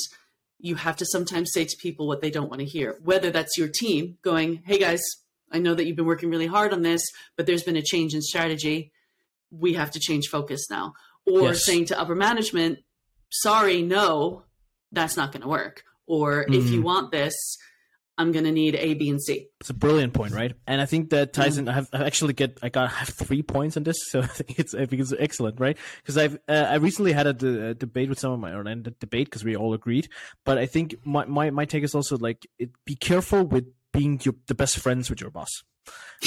you 0.65 0.77
have 0.77 0.97
to 0.97 1.05
sometimes 1.05 1.53
say 1.53 1.67
to 1.67 1.77
people 1.77 2.07
what 2.09 2.23
they 2.23 2.31
don't 2.31 2.49
want 2.49 2.61
to 2.61 2.67
hear, 2.67 2.99
whether 3.05 3.31
that's 3.31 3.59
your 3.59 3.69
team 3.69 4.17
going, 4.23 4.63
Hey 4.65 4.79
guys, 4.79 5.03
I 5.53 5.59
know 5.59 5.75
that 5.75 5.85
you've 5.85 5.95
been 5.95 6.07
working 6.07 6.31
really 6.31 6.47
hard 6.47 6.73
on 6.73 6.81
this, 6.81 7.03
but 7.37 7.45
there's 7.45 7.63
been 7.63 7.77
a 7.77 7.83
change 7.83 8.15
in 8.15 8.23
strategy. 8.23 8.91
We 9.51 9.75
have 9.75 9.91
to 9.91 10.01
change 10.01 10.29
focus 10.29 10.71
now. 10.71 10.95
Or 11.27 11.49
yes. 11.49 11.67
saying 11.67 11.87
to 11.87 12.01
upper 12.01 12.15
management, 12.15 12.79
sorry, 13.31 13.83
no, 13.83 14.45
that's 14.91 15.19
not 15.19 15.33
going 15.33 15.43
to 15.43 15.49
work. 15.49 15.85
Or 16.07 16.47
mm. 16.47 16.55
if 16.55 16.71
you 16.71 16.81
mm. 16.81 16.85
want 16.85 17.13
this, 17.13 17.35
I'm 18.17 18.31
going 18.31 18.45
to 18.45 18.53
need 18.53 18.77
A, 18.77 18.95
B, 18.95 19.11
and 19.11 19.21
C. 19.21 19.49
It's 19.61 19.71
a 19.71 19.75
brilliant 19.75 20.15
point, 20.15 20.35
right? 20.35 20.55
And 20.67 20.81
I 20.81 20.87
think 20.87 21.11
that 21.11 21.33
ties 21.33 21.59
in. 21.59 21.69
I 21.69 21.73
have 21.73 21.89
I 21.93 22.05
actually 22.05 22.33
get 22.33 22.59
I 22.63 22.69
got 22.69 22.87
I 22.87 22.95
have 22.95 23.09
three 23.09 23.43
points 23.43 23.77
on 23.77 23.83
this, 23.83 23.97
so 24.11 24.21
I 24.21 24.27
think 24.27 24.59
it's 24.59 24.75
I 24.75 24.87
think 24.87 25.03
it's 25.03 25.13
excellent, 25.19 25.59
right? 25.59 25.77
Because 26.03 26.17
I've 26.17 26.39
uh, 26.49 26.67
I 26.71 26.77
recently 26.77 27.13
had 27.13 27.27
a, 27.27 27.69
a, 27.69 27.75
debate 27.75 28.09
with 28.09 28.21
some 28.21 28.33
of 28.33 28.39
my 28.39 28.53
or 28.53 28.61
a 28.61 28.75
debate 28.77 29.27
because 29.27 29.45
we 29.45 29.57
all 29.57 29.75
agreed, 29.75 30.09
but 30.45 30.59
I 30.59 30.67
think 30.67 30.95
my, 31.05 31.25
my 31.25 31.51
my 31.51 31.65
take 31.65 31.83
is 31.83 31.95
also 31.95 32.17
like 32.17 32.47
it, 32.59 32.71
be 32.85 32.95
careful 32.95 33.45
with 33.45 33.67
being 33.93 34.21
your, 34.23 34.35
the 34.47 34.55
best 34.55 34.79
friends 34.79 35.09
with 35.09 35.21
your 35.21 35.31
boss. 35.31 35.63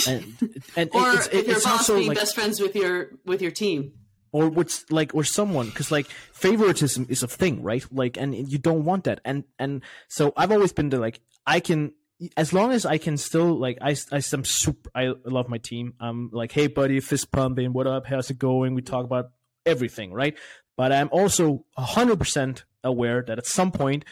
And, 0.08 0.24
and 0.76 0.90
or 0.94 1.14
it's, 1.14 1.28
if 1.28 1.48
your 1.48 1.62
boss 1.62 1.88
being 1.90 2.08
like, 2.08 2.18
best 2.18 2.36
friends 2.36 2.60
with 2.60 2.76
your 2.76 3.12
with 3.26 3.42
your 3.42 3.52
team 3.52 3.94
or 4.32 4.50
what's 4.50 4.90
like 4.92 5.16
or 5.16 5.24
someone 5.24 5.68
because 5.68 5.92
like 5.92 6.08
favoritism 6.34 7.08
is 7.10 7.24
a 7.24 7.28
thing 7.28 7.64
right 7.64 7.86
like 7.92 8.18
and 8.18 8.36
you 8.52 8.58
don't 8.58 8.86
want 8.86 9.06
that 9.06 9.22
and 9.24 9.46
and 9.58 9.82
so 10.10 10.34
i've 10.36 10.52
always 10.52 10.74
been 10.74 10.90
the 10.90 11.00
like 11.00 11.22
i 11.48 11.60
can 11.60 11.94
as 12.36 12.52
long 12.52 12.72
as 12.72 12.86
i 12.86 12.98
can 12.98 13.18
still 13.18 13.58
like 13.58 13.78
i 13.82 13.96
i 14.12 14.22
am 14.34 14.44
super 14.44 14.90
i 14.94 15.14
love 15.26 15.48
my 15.50 15.58
team. 15.58 15.94
I'm 16.00 16.30
like 16.32 16.52
hey 16.52 16.68
buddy 16.68 17.00
fist 17.00 17.32
pumping 17.32 17.74
what 17.74 17.88
up? 17.88 18.06
How's 18.06 18.30
it 18.30 18.38
going? 18.38 18.76
We 18.76 18.82
talk 18.82 19.06
about 19.06 19.32
everything 19.66 20.14
right? 20.14 20.38
But 20.76 20.92
i'm 20.92 21.10
also 21.12 21.66
100% 21.80 22.64
aware 22.84 23.24
that 23.28 23.40
at 23.40 23.48
some 23.48 23.72
point 23.72 24.06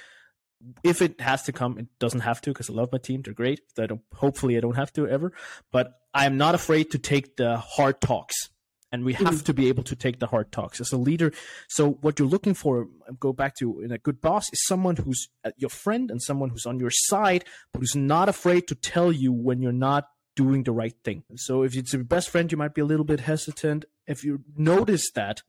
if 0.83 1.01
it 1.01 1.21
has 1.21 1.43
to 1.43 1.51
come 1.51 1.77
it 1.77 1.87
doesn't 1.99 2.21
have 2.21 2.41
to 2.41 2.49
because 2.51 2.69
i 2.69 2.73
love 2.73 2.89
my 2.91 2.97
team 2.97 3.21
they're 3.21 3.33
great. 3.33 3.61
I 3.77 3.85
don't, 3.85 4.01
hopefully 4.13 4.57
i 4.57 4.61
don't 4.61 4.75
have 4.75 4.91
to 4.93 5.07
ever 5.07 5.33
but 5.71 5.91
i'm 6.13 6.37
not 6.37 6.55
afraid 6.55 6.91
to 6.91 6.97
take 6.97 7.37
the 7.37 7.57
hard 7.57 8.01
talks 8.01 8.49
and 8.95 9.05
we 9.05 9.13
have 9.13 9.27
mm-hmm. 9.27 9.43
to 9.43 9.53
be 9.53 9.67
able 9.67 9.83
to 9.83 9.95
take 9.95 10.19
the 10.19 10.27
hard 10.27 10.51
talks. 10.51 10.79
As 10.81 10.91
a 10.91 10.97
leader 10.97 11.31
so 11.67 11.91
what 12.01 12.17
you're 12.17 12.27
looking 12.27 12.53
for 12.53 12.87
go 13.19 13.33
back 13.33 13.55
to 13.57 13.81
in 13.81 13.91
a 13.91 13.97
good 13.97 14.21
boss 14.21 14.51
is 14.51 14.65
someone 14.65 14.95
who's 14.95 15.27
your 15.57 15.69
friend 15.69 16.09
and 16.09 16.21
someone 16.21 16.49
who's 16.49 16.65
on 16.65 16.79
your 16.79 16.91
side 16.91 17.43
but 17.71 17.79
who's 17.79 17.95
not 17.95 18.29
afraid 18.29 18.67
to 18.67 18.75
tell 18.75 19.11
you 19.11 19.31
when 19.31 19.61
you're 19.61 19.83
not 19.91 20.07
doing 20.35 20.63
the 20.63 20.71
right 20.71 20.95
thing. 21.03 21.23
So 21.35 21.63
if 21.63 21.75
it's 21.75 21.93
your 21.93 22.03
best 22.03 22.29
friend 22.29 22.51
you 22.51 22.57
might 22.57 22.73
be 22.73 22.81
a 22.81 22.85
little 22.85 23.05
bit 23.05 23.21
hesitant. 23.21 23.85
If 24.07 24.23
you 24.23 24.41
notice 24.55 25.11
that 25.11 25.41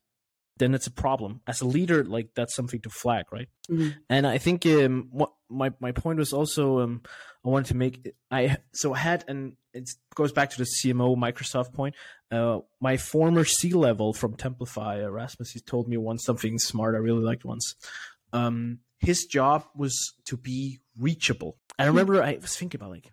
then 0.58 0.74
it's 0.74 0.86
a 0.86 0.90
problem. 0.90 1.40
As 1.46 1.60
a 1.60 1.66
leader 1.66 2.04
like 2.04 2.30
that's 2.34 2.54
something 2.54 2.80
to 2.80 2.90
flag 2.90 3.26
right? 3.32 3.48
Mm-hmm. 3.70 3.98
and 4.08 4.26
i 4.28 4.38
think 4.38 4.64
um, 4.66 5.08
what 5.10 5.32
my, 5.50 5.72
my 5.80 5.90
point 5.90 6.20
was 6.20 6.32
also 6.32 6.80
um, 6.80 7.02
i 7.44 7.48
wanted 7.48 7.66
to 7.66 7.76
make 7.76 8.12
i 8.30 8.56
so 8.72 8.94
i 8.94 8.98
had 8.98 9.24
and 9.26 9.54
it 9.74 9.90
goes 10.14 10.32
back 10.32 10.50
to 10.50 10.58
the 10.58 10.64
cmo 10.64 11.16
microsoft 11.16 11.72
point. 11.72 11.94
Uh, 12.30 12.60
my 12.80 12.96
former 12.96 13.44
c 13.44 13.72
level 13.72 14.12
from 14.12 14.36
Templafy, 14.36 15.12
Rasmus 15.12 15.50
he 15.50 15.60
told 15.60 15.88
me 15.88 15.96
once 15.96 16.24
something 16.24 16.58
smart 16.58 16.94
i 16.94 16.98
really 16.98 17.22
liked 17.22 17.44
once. 17.44 17.74
Um, 18.32 18.80
his 18.98 19.26
job 19.26 19.64
was 19.76 20.14
to 20.24 20.36
be 20.36 20.80
reachable. 20.98 21.58
I 21.78 21.84
hmm. 21.84 21.90
remember 21.90 22.22
i 22.22 22.38
was 22.40 22.56
thinking 22.56 22.80
about 22.80 22.90
like 22.90 23.12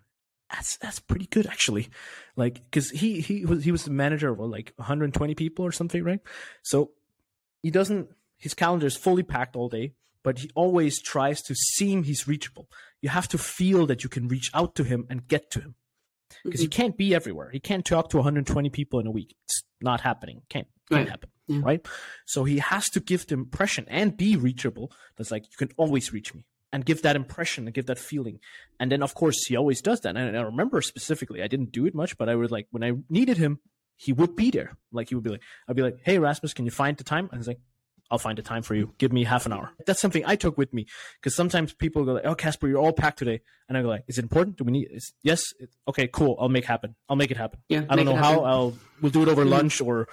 that's 0.50 0.76
that's 0.76 1.00
pretty 1.00 1.26
good 1.26 1.46
actually. 1.46 1.88
Like 2.36 2.54
because 2.54 2.90
he 2.90 3.20
he 3.20 3.44
was 3.44 3.64
he 3.64 3.72
was 3.72 3.84
the 3.84 3.90
manager 3.90 4.30
of 4.30 4.38
like 4.38 4.72
120 4.76 5.34
people 5.34 5.64
or 5.64 5.72
something 5.72 6.02
right? 6.02 6.20
So 6.62 6.92
he 7.64 7.70
doesn't 7.70 8.08
his 8.36 8.54
calendar 8.54 8.86
is 8.86 8.96
fully 8.96 9.24
packed 9.24 9.56
all 9.56 9.68
day 9.68 9.94
but 10.22 10.38
he 10.38 10.50
always 10.54 11.02
tries 11.02 11.42
to 11.42 11.54
seem 11.54 12.02
he's 12.02 12.26
reachable. 12.26 12.66
You 13.02 13.10
have 13.10 13.28
to 13.28 13.36
feel 13.36 13.84
that 13.86 14.02
you 14.02 14.08
can 14.08 14.26
reach 14.26 14.50
out 14.54 14.74
to 14.76 14.82
him 14.82 15.06
and 15.10 15.28
get 15.28 15.50
to 15.50 15.60
him. 15.60 15.74
Because 16.42 16.60
mm-hmm. 16.60 16.64
he 16.64 16.68
can't 16.68 16.96
be 16.96 17.14
everywhere. 17.14 17.50
He 17.50 17.60
can't 17.60 17.84
talk 17.84 18.08
to 18.08 18.16
120 18.16 18.70
people 18.70 19.00
in 19.00 19.06
a 19.06 19.10
week. 19.10 19.36
It's 19.44 19.62
not 19.82 20.00
happening. 20.00 20.40
Can't, 20.48 20.66
can't 20.88 21.02
right. 21.02 21.10
happen 21.10 21.28
yeah. 21.46 21.60
right? 21.62 21.86
So 22.26 22.44
he 22.44 22.58
has 22.58 22.88
to 22.90 23.00
give 23.00 23.26
the 23.26 23.34
impression 23.34 23.86
and 23.88 24.16
be 24.16 24.36
reachable. 24.36 24.90
That's 25.16 25.30
like 25.30 25.44
you 25.44 25.56
can 25.56 25.74
always 25.76 26.12
reach 26.12 26.34
me. 26.34 26.44
And 26.72 26.84
give 26.84 27.02
that 27.02 27.14
impression 27.14 27.66
and 27.68 27.74
give 27.74 27.86
that 27.86 28.00
feeling. 28.00 28.40
And 28.80 28.90
then 28.90 29.00
of 29.00 29.14
course 29.14 29.46
he 29.46 29.54
always 29.54 29.80
does 29.80 30.00
that. 30.00 30.16
And 30.16 30.36
i 30.36 30.40
remember 30.40 30.80
specifically 30.82 31.40
i 31.40 31.46
didn't 31.46 31.70
do 31.70 31.86
it 31.86 31.94
much 31.94 32.18
but 32.18 32.28
i 32.28 32.34
was 32.34 32.50
like 32.50 32.66
when 32.72 32.82
i 32.82 32.90
needed 33.08 33.36
him 33.36 33.60
he 33.96 34.12
would 34.12 34.36
be 34.36 34.50
there. 34.50 34.76
Like 34.92 35.08
he 35.08 35.14
would 35.14 35.24
be 35.24 35.30
like, 35.30 35.42
I'd 35.68 35.76
be 35.76 35.82
like, 35.82 35.98
hey 36.02 36.18
Rasmus, 36.18 36.54
can 36.54 36.64
you 36.64 36.70
find 36.70 36.96
the 36.96 37.04
time? 37.04 37.28
And 37.30 37.38
he's 37.40 37.48
like, 37.48 37.60
I'll 38.10 38.18
find 38.18 38.38
a 38.38 38.42
time 38.42 38.62
for 38.62 38.74
you. 38.74 38.92
Give 38.98 39.12
me 39.12 39.24
half 39.24 39.46
an 39.46 39.52
hour. 39.52 39.70
That's 39.86 40.00
something 40.00 40.22
I 40.26 40.36
took 40.36 40.58
with 40.58 40.72
me 40.74 40.86
because 41.20 41.34
sometimes 41.34 41.72
people 41.72 42.04
go 42.04 42.12
like, 42.12 42.26
"Oh, 42.26 42.34
Casper, 42.34 42.68
you're 42.68 42.78
all 42.78 42.92
packed 42.92 43.18
today," 43.18 43.40
and 43.66 43.78
I 43.78 43.82
go 43.82 43.88
like, 43.88 44.04
"Is 44.06 44.18
it 44.18 44.22
important? 44.22 44.58
Do 44.58 44.64
we 44.64 44.72
need? 44.72 44.88
Is, 44.92 45.14
yes. 45.22 45.42
Okay, 45.88 46.06
cool. 46.12 46.36
I'll 46.38 46.50
make 46.50 46.66
happen. 46.66 46.94
I'll 47.08 47.16
make 47.16 47.30
it 47.30 47.38
happen. 47.38 47.60
Yeah, 47.70 47.84
I 47.88 47.96
don't 47.96 48.04
know 48.04 48.14
how. 48.14 48.44
I'll 48.44 48.74
we'll 49.00 49.10
do 49.10 49.22
it 49.22 49.28
over 49.28 49.44
Mhm. 49.44 49.48
lunch 49.50 49.80
or." 49.80 50.06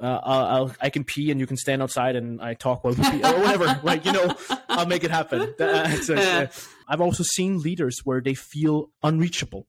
Uh, 0.00 0.18
I'll, 0.24 0.46
I'll 0.46 0.74
I 0.80 0.90
can 0.90 1.04
pee 1.04 1.30
and 1.30 1.38
you 1.38 1.46
can 1.46 1.56
stand 1.56 1.80
outside 1.80 2.16
and 2.16 2.40
I 2.42 2.54
talk 2.54 2.82
while 2.82 2.94
we 2.94 3.02
pee 3.08 3.22
or 3.22 3.38
whatever. 3.38 3.78
like 3.84 4.04
you 4.06 4.10
know, 4.12 4.34
I'll 4.68 4.86
make 4.86 5.04
it 5.04 5.10
happen. 5.12 5.54
That- 5.58 6.10
uh, 6.10 6.46
I've 6.88 7.00
also 7.02 7.22
seen 7.22 7.60
leaders 7.60 8.00
where 8.04 8.20
they 8.22 8.34
feel 8.34 8.90
unreachable, 9.04 9.68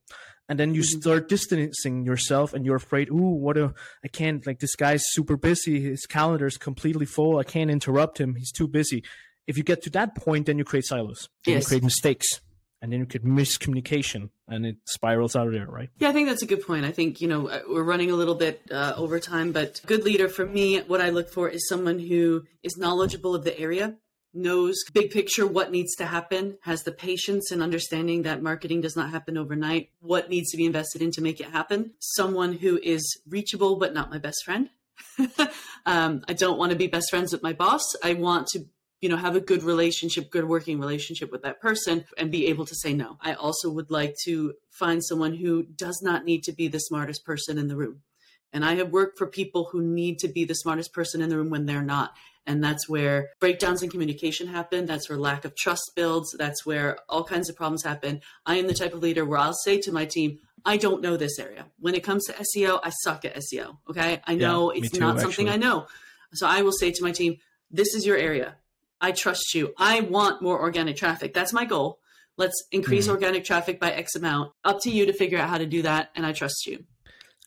and 0.49 0.60
then 0.60 0.73
you 0.75 0.81
Mhm. 0.81 1.01
start 1.01 1.29
distancing 1.29 2.05
yourself, 2.05 2.53
and 2.53 2.65
you're 2.65 2.75
afraid. 2.75 3.10
Ooh, 3.10 3.36
what 3.45 3.58
a 3.58 3.73
I 4.03 4.08
can't 4.08 4.45
like 4.47 4.60
this 4.60 4.75
guy's 4.75 5.03
super 5.08 5.38
busy. 5.38 5.81
His 5.81 6.05
calendar 6.05 6.45
is 6.47 6.58
completely 6.58 7.05
full. 7.05 7.38
I 7.39 7.43
can't 7.43 7.71
interrupt 7.71 8.19
him. 8.19 8.36
He's 8.36 8.51
too 8.51 8.67
busy. 8.67 9.03
If 9.47 9.58
you 9.58 9.63
get 9.63 9.81
to 9.84 9.89
that 9.91 10.15
point, 10.15 10.45
then 10.47 10.58
you 10.58 10.63
create 10.63 10.86
silos. 10.86 11.29
Yes. 11.45 11.63
You 11.63 11.67
create 11.67 11.84
mistakes, 11.84 12.41
and 12.81 12.91
then 12.91 12.99
you 13.01 13.05
create 13.05 13.23
miscommunication, 13.25 14.29
and 14.47 14.65
it 14.65 14.77
spirals 14.86 15.36
out 15.36 15.47
of 15.47 15.53
there, 15.53 15.67
right? 15.67 15.89
Yeah, 15.99 16.10
I 16.10 16.13
think 16.13 16.27
that's 16.27 16.41
a 16.41 16.47
good 16.47 16.65
point. 16.65 16.84
I 16.86 16.91
think, 16.91 17.21
you 17.21 17.27
know, 17.27 17.47
uh, 17.49 17.62
we're 17.69 17.84
running 17.84 18.12
a 18.12 18.15
little 18.15 18.36
bit 18.36 18.62
uh, 18.71 18.93
over 18.97 19.19
time, 19.19 19.51
but 19.51 19.81
good 19.86 20.03
leader 20.03 20.27
for 20.29 20.45
me, 20.45 20.79
what 20.81 21.01
I 21.01 21.10
look 21.12 21.29
for 21.29 21.47
is 21.49 21.67
someone 21.67 21.99
who 21.99 22.43
is 22.63 22.75
knowledgeable 22.77 23.36
of 23.36 23.43
the 23.43 23.58
area, 23.60 23.97
knows 24.36 24.84
big 24.93 25.12
picture 25.12 25.48
what 25.48 25.71
needs 25.71 25.95
to 25.95 26.06
happen, 26.06 26.58
has 26.62 26.84
the 26.84 26.91
patience 26.91 27.52
and 27.52 27.63
understanding 27.63 28.24
that 28.24 28.43
marketing 28.43 28.82
does 28.82 28.95
not 28.95 29.10
happen 29.10 29.38
overnight, 29.38 29.89
what 30.00 30.30
needs 30.30 30.52
to 30.52 30.58
be 30.58 30.65
invested 30.65 31.02
in 31.02 31.12
to 31.12 31.21
make 31.21 31.39
it 31.39 31.50
happen, 31.50 31.91
someone 32.00 32.54
who 32.54 32.80
is 32.84 33.19
reachable 33.28 33.78
but 33.78 33.93
not 33.93 34.12
my 34.12 34.17
best 34.17 34.43
friend. 34.43 34.69
um, 35.86 36.24
I 36.28 36.34
don't 36.34 36.58
want 36.58 36.71
to 36.71 36.78
be 36.78 36.88
best 36.88 37.10
friends 37.10 37.32
with 37.32 37.43
my 37.43 37.54
boss. 37.54 37.84
I 38.04 38.13
want 38.13 38.48
to 38.48 38.65
you 39.02 39.10
know 39.10 39.17
have 39.17 39.36
a 39.36 39.41
good 39.41 39.62
relationship 39.62 40.32
good 40.32 40.45
working 40.45 40.80
relationship 40.80 41.32
with 41.32 41.43
that 41.43 41.62
person 41.62 42.06
and 42.17 42.32
be 42.32 42.48
able 42.48 42.65
to 42.65 42.74
say 42.74 42.93
no 42.93 43.17
i 43.21 43.34
also 43.34 43.69
would 43.69 43.91
like 43.91 44.15
to 44.24 44.54
find 44.71 45.04
someone 45.04 45.36
who 45.36 45.63
does 45.63 46.00
not 46.02 46.26
need 46.26 46.43
to 46.43 46.52
be 46.52 46.67
the 46.67 46.80
smartest 46.80 47.24
person 47.26 47.60
in 47.60 47.67
the 47.67 47.76
room 47.76 48.02
and 48.52 48.65
i 48.65 48.76
have 48.76 48.91
worked 48.91 49.17
for 49.17 49.28
people 49.28 49.69
who 49.71 49.82
need 49.82 50.17
to 50.17 50.28
be 50.28 50.45
the 50.45 50.56
smartest 50.56 50.91
person 50.93 51.21
in 51.21 51.30
the 51.30 51.38
room 51.38 51.50
when 51.50 51.65
they're 51.65 51.84
not 51.84 52.15
and 52.47 52.63
that's 52.63 52.88
where 52.88 53.29
breakdowns 53.39 53.81
in 53.84 53.89
communication 53.89 54.47
happen 54.47 54.86
that's 54.86 55.10
where 55.10 55.17
lack 55.17 55.45
of 55.45 55.55
trust 55.55 55.91
builds 55.95 56.36
that's 56.38 56.65
where 56.65 56.97
all 57.10 57.23
kinds 57.23 57.49
of 57.49 57.55
problems 57.55 57.84
happen 57.84 58.21
i 58.45 58.55
am 58.55 58.67
the 58.67 58.73
type 58.73 58.93
of 58.93 59.01
leader 59.01 59.25
where 59.25 59.39
i'll 59.39 59.53
say 59.53 59.79
to 59.79 59.91
my 59.91 60.05
team 60.05 60.39
I 60.67 60.77
don't 60.77 61.03
know 61.03 61.15
this 61.15 61.38
area. 61.38 61.67
When 61.77 61.93
it 61.93 62.01
comes 62.03 62.25
to 62.25 62.34
SEO, 62.34 62.79
I 62.84 62.89
suck 63.03 63.23
at 63.23 63.36
SEO. 63.36 63.77
Okay. 63.88 64.19
I 64.25 64.34
know 64.34 64.69
me 64.71 64.79
it's 64.79 64.89
too, 64.89 64.99
not 64.99 65.19
something 65.19 65.47
actually. 65.47 65.53
I 65.53 65.58
know. 65.58 65.86
So 66.34 66.47
I 66.47 66.63
will 66.63 66.71
say 66.71 66.89
to 66.89 67.03
my 67.03 67.12
team, 67.12 67.36
this 67.69 67.93
is 67.93 68.03
your 68.03 68.17
area. 68.17 68.55
I 68.99 69.12
trust 69.12 69.53
you. 69.53 69.75
I 69.77 69.99
want 69.99 70.41
more 70.41 70.60
organic 70.60 70.95
traffic. 70.97 71.36
That's 71.36 71.53
my 71.53 71.65
goal. 71.65 71.99
Let's 72.36 72.60
increase 72.71 73.05
Mhm. 73.05 73.12
organic 73.12 73.45
traffic 73.45 73.79
by 73.79 73.91
X 73.91 74.15
amount. 74.15 74.53
Up 74.63 74.79
to 74.81 74.89
you 74.89 75.05
to 75.05 75.13
figure 75.13 75.38
out 75.38 75.49
how 75.49 75.60
to 75.60 75.67
do 75.67 75.84
that. 75.84 76.10
And 76.15 76.25
I 76.25 76.31
trust 76.31 76.65
you. 76.65 76.84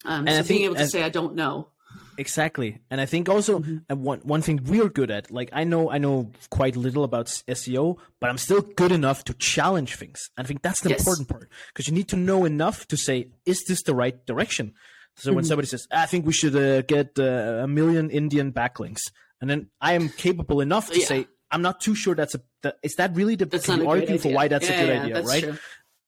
Um, 0.04 0.28
And 0.28 0.46
so 0.46 0.48
being 0.48 0.62
able 0.66 0.76
to 0.76 0.82
as- 0.82 0.92
say, 0.92 1.02
I 1.02 1.08
don't 1.08 1.34
know. 1.34 1.70
Exactly, 2.18 2.80
and 2.90 3.00
I 3.00 3.06
think 3.06 3.28
also 3.28 3.60
Mhm. 3.60 3.84
uh, 3.90 3.94
one 3.94 4.18
one 4.24 4.42
thing 4.42 4.58
we're 4.64 4.88
good 4.88 5.10
at. 5.10 5.30
Like 5.30 5.50
I 5.52 5.62
know 5.62 5.88
I 5.88 5.98
know 5.98 6.32
quite 6.50 6.74
little 6.74 7.04
about 7.04 7.26
SEO, 7.46 7.96
but 8.20 8.28
I'm 8.28 8.38
still 8.38 8.60
good 8.60 8.90
enough 8.90 9.22
to 9.24 9.34
challenge 9.34 9.94
things. 9.94 10.28
And 10.36 10.44
I 10.44 10.48
think 10.48 10.62
that's 10.62 10.80
the 10.80 10.90
Yes. 10.90 10.98
important 10.98 11.28
part 11.28 11.48
because 11.68 11.86
you 11.86 11.94
need 11.94 12.08
to 12.08 12.16
know 12.16 12.44
enough 12.44 12.88
to 12.88 12.96
say, 12.96 13.28
is 13.46 13.62
this 13.68 13.82
the 13.84 13.94
right 13.94 14.16
direction? 14.26 14.74
So 15.14 15.32
when 15.32 15.44
Mhm. 15.44 15.48
somebody 15.48 15.68
says, 15.68 15.86
I 15.92 16.06
think 16.06 16.26
we 16.26 16.32
should 16.32 16.56
uh, 16.56 16.82
get 16.82 17.16
uh, 17.20 17.62
a 17.66 17.68
million 17.68 18.10
Indian 18.10 18.52
backlinks, 18.52 19.02
and 19.40 19.48
then 19.48 19.70
I 19.80 19.92
am 19.94 20.08
capable 20.08 20.60
enough 20.60 20.90
to 20.90 20.98
Yeah. 20.98 21.06
say, 21.06 21.26
I'm 21.52 21.62
not 21.62 21.80
too 21.80 21.94
sure 21.94 22.14
that's 22.16 22.34
a. 22.34 22.40
That, 22.62 22.76
is 22.82 22.94
that 22.96 23.14
really 23.14 23.36
the? 23.36 23.46
That's 23.46 23.64
can 23.66 23.78
not 23.78 23.84
you 23.84 23.90
argue 23.90 24.18
for 24.18 24.32
why 24.32 24.48
that's 24.48 24.68
Yeah, 24.68 24.74
a 24.74 24.80
good 24.80 24.90
yeah, 24.92 25.02
idea, 25.02 25.22
right? 25.22 25.44
true. 25.44 25.56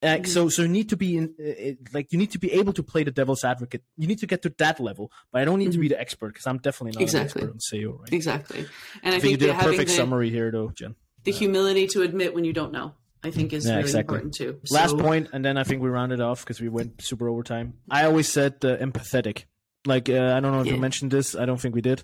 Uh, 0.02 0.22
so 0.24 0.48
so 0.48 0.62
you 0.62 0.68
need 0.68 0.88
to 0.88 0.96
be 0.96 1.16
in 1.18 1.34
uh, 1.38 1.72
like 1.92 2.10
you 2.10 2.18
need 2.18 2.30
to 2.30 2.38
be 2.38 2.52
able 2.52 2.72
to 2.72 2.82
play 2.82 3.04
the 3.04 3.10
devil's 3.10 3.44
advocate. 3.44 3.82
You 3.98 4.06
need 4.06 4.18
to 4.20 4.26
get 4.26 4.40
to 4.42 4.54
that 4.58 4.80
level, 4.80 5.12
but 5.30 5.42
I 5.42 5.44
don't 5.44 5.58
need 5.58 5.72
to 5.72 5.78
be 5.78 5.88
the 5.88 6.00
expert 6.00 6.28
because 6.32 6.46
I'm 6.46 6.56
definitely 6.58 6.92
not 6.98 7.02
Exactly. 7.02 7.42
an 7.42 7.48
expert 7.56 7.74
on 7.76 7.80
SEO. 7.80 8.00
Right? 8.00 8.12
Exactly. 8.12 8.66
And 9.02 9.14
I, 9.14 9.18
I 9.18 9.20
think 9.20 9.32
you 9.32 9.36
think, 9.36 9.40
did 9.40 9.50
a 9.50 9.54
perfect 9.70 9.90
the, 9.90 9.96
summary 9.96 10.30
here, 10.30 10.50
though, 10.50 10.70
Jen. 10.70 10.94
the 11.24 11.32
humility 11.32 11.86
to 11.88 12.00
admit 12.02 12.34
when 12.34 12.44
you 12.44 12.54
don't 12.54 12.72
know, 12.72 12.94
I 13.22 13.30
think 13.30 13.52
is 13.52 13.66
Yeah, 13.66 13.72
really 13.72 13.82
exactly. 13.82 14.14
important 14.16 14.34
too. 14.34 14.60
Last 14.70 14.96
point, 14.96 15.28
and 15.34 15.44
then 15.44 15.58
I 15.58 15.64
think 15.64 15.82
we 15.82 15.90
rounded 15.90 16.20
off 16.22 16.40
because 16.44 16.62
we 16.62 16.70
went 16.70 17.02
super 17.02 17.28
overtime. 17.28 17.74
I 17.90 18.04
always 18.04 18.26
said 18.28 18.54
uh, 18.64 18.78
empathetic. 18.78 19.44
Like 19.86 20.08
uh, 20.08 20.34
I 20.34 20.40
don't 20.40 20.52
know 20.52 20.60
if 20.60 20.66
Yeah. 20.66 20.74
you 20.74 20.80
mentioned 20.80 21.10
this. 21.10 21.34
I 21.36 21.44
don't 21.44 21.60
think 21.60 21.74
we 21.74 21.82
did. 21.82 22.02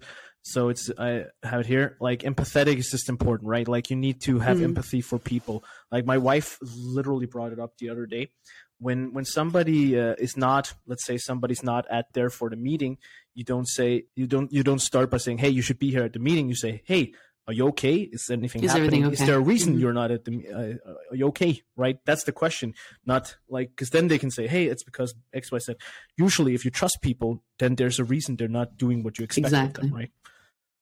So 0.49 0.69
it's 0.69 0.91
I 0.97 1.25
have 1.43 1.61
it 1.63 1.67
here. 1.67 1.97
Like 2.01 2.21
empathetic 2.23 2.77
is 2.79 2.89
just 2.91 3.09
important, 3.09 3.49
right? 3.51 3.67
Like 3.67 3.91
you 3.91 3.97
need 3.97 4.21
to 4.23 4.39
have 4.39 4.59
Mhm. 4.59 4.65
empathy 4.71 5.01
for 5.01 5.19
people. 5.19 5.65
Like 5.91 6.07
my 6.07 6.19
wife 6.19 6.59
literally 6.63 7.27
brought 7.27 7.53
it 7.53 7.59
up 7.59 7.73
the 7.79 7.89
other 7.91 8.07
day. 8.07 8.31
When 8.79 9.13
when 9.13 9.25
somebody 9.25 9.99
uh, 9.99 10.15
is 10.27 10.37
not, 10.37 10.75
let's 10.87 11.05
say 11.05 11.17
somebody's 11.19 11.65
not 11.65 11.85
at 11.91 12.13
there 12.13 12.31
for 12.31 12.49
the 12.49 12.57
meeting, 12.57 12.99
you 13.35 13.43
don't 13.43 13.67
say 13.69 14.05
you 14.15 14.27
don't 14.29 14.53
you 14.53 14.63
don't 14.63 14.79
start 14.91 15.11
by 15.11 15.17
saying, 15.17 15.39
"Hey, 15.39 15.49
you 15.49 15.63
should 15.63 15.81
be 15.81 15.91
here 15.91 16.05
at 16.05 16.13
the 16.13 16.21
meeting." 16.21 16.49
You 16.49 16.55
say, 16.55 16.83
"Hey, 16.85 17.13
are 17.49 17.53
you 17.59 17.67
okay? 17.69 17.97
Is 18.17 18.31
anything 18.31 18.63
Is 18.63 18.71
happening? 18.71 19.03
everything 19.05 19.13
Is 19.21 19.27
there 19.27 19.39
a 19.39 19.41
reason 19.53 19.75
Mhm. 19.75 19.81
you're 19.81 19.95
not 20.03 20.11
at 20.13 20.25
the? 20.27 20.35
Uh, 20.59 20.91
are 21.11 21.17
you 21.17 21.27
okay? 21.29 21.63
Right? 21.75 21.99
That's 22.05 22.23
the 22.25 22.33
question. 22.33 22.75
Not 23.05 23.37
like 23.49 23.71
because 23.71 23.91
then 23.91 24.07
they 24.09 24.19
can 24.19 24.31
say, 24.31 24.47
"Hey, 24.47 24.67
it's 24.67 24.85
because 24.85 25.11
X, 25.33 25.51
Y, 25.51 25.59
Z." 25.59 25.75
Usually, 26.17 26.55
if 26.55 26.65
you 26.65 26.71
trust 26.71 26.99
people, 27.03 27.43
then 27.59 27.75
there's 27.75 27.99
a 27.99 28.05
reason 28.05 28.37
they're 28.37 28.57
not 28.63 28.77
doing 28.79 29.03
what 29.03 29.19
you 29.19 29.25
expect 29.25 29.47
of 29.47 29.53
Exactly. 29.53 29.89
them, 29.89 29.97
right? 29.97 30.13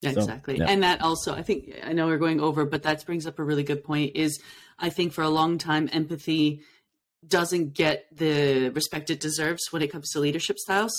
Yeah, 0.04 0.12
So, 0.12 0.20
exactly. 0.20 0.58
yeah. 0.58 0.66
And 0.68 0.82
that 0.82 1.02
also, 1.02 1.34
I 1.34 1.42
think, 1.42 1.72
I 1.84 1.92
know 1.92 2.06
we're 2.06 2.18
going 2.18 2.40
over, 2.40 2.64
but 2.64 2.82
that 2.84 3.04
brings 3.04 3.26
up 3.26 3.38
a 3.38 3.44
really 3.44 3.64
good 3.64 3.82
point. 3.84 4.14
Is 4.14 4.40
I 4.78 4.90
think 4.90 5.12
for 5.12 5.22
a 5.22 5.28
long 5.28 5.58
time, 5.58 5.88
empathy 5.92 6.62
doesn't 7.26 7.74
get 7.74 8.06
the 8.14 8.68
respect 8.70 9.10
it 9.10 9.20
deserves 9.20 9.62
when 9.70 9.82
it 9.82 9.90
comes 9.90 10.10
to 10.10 10.20
leadership 10.20 10.58
styles. 10.58 10.92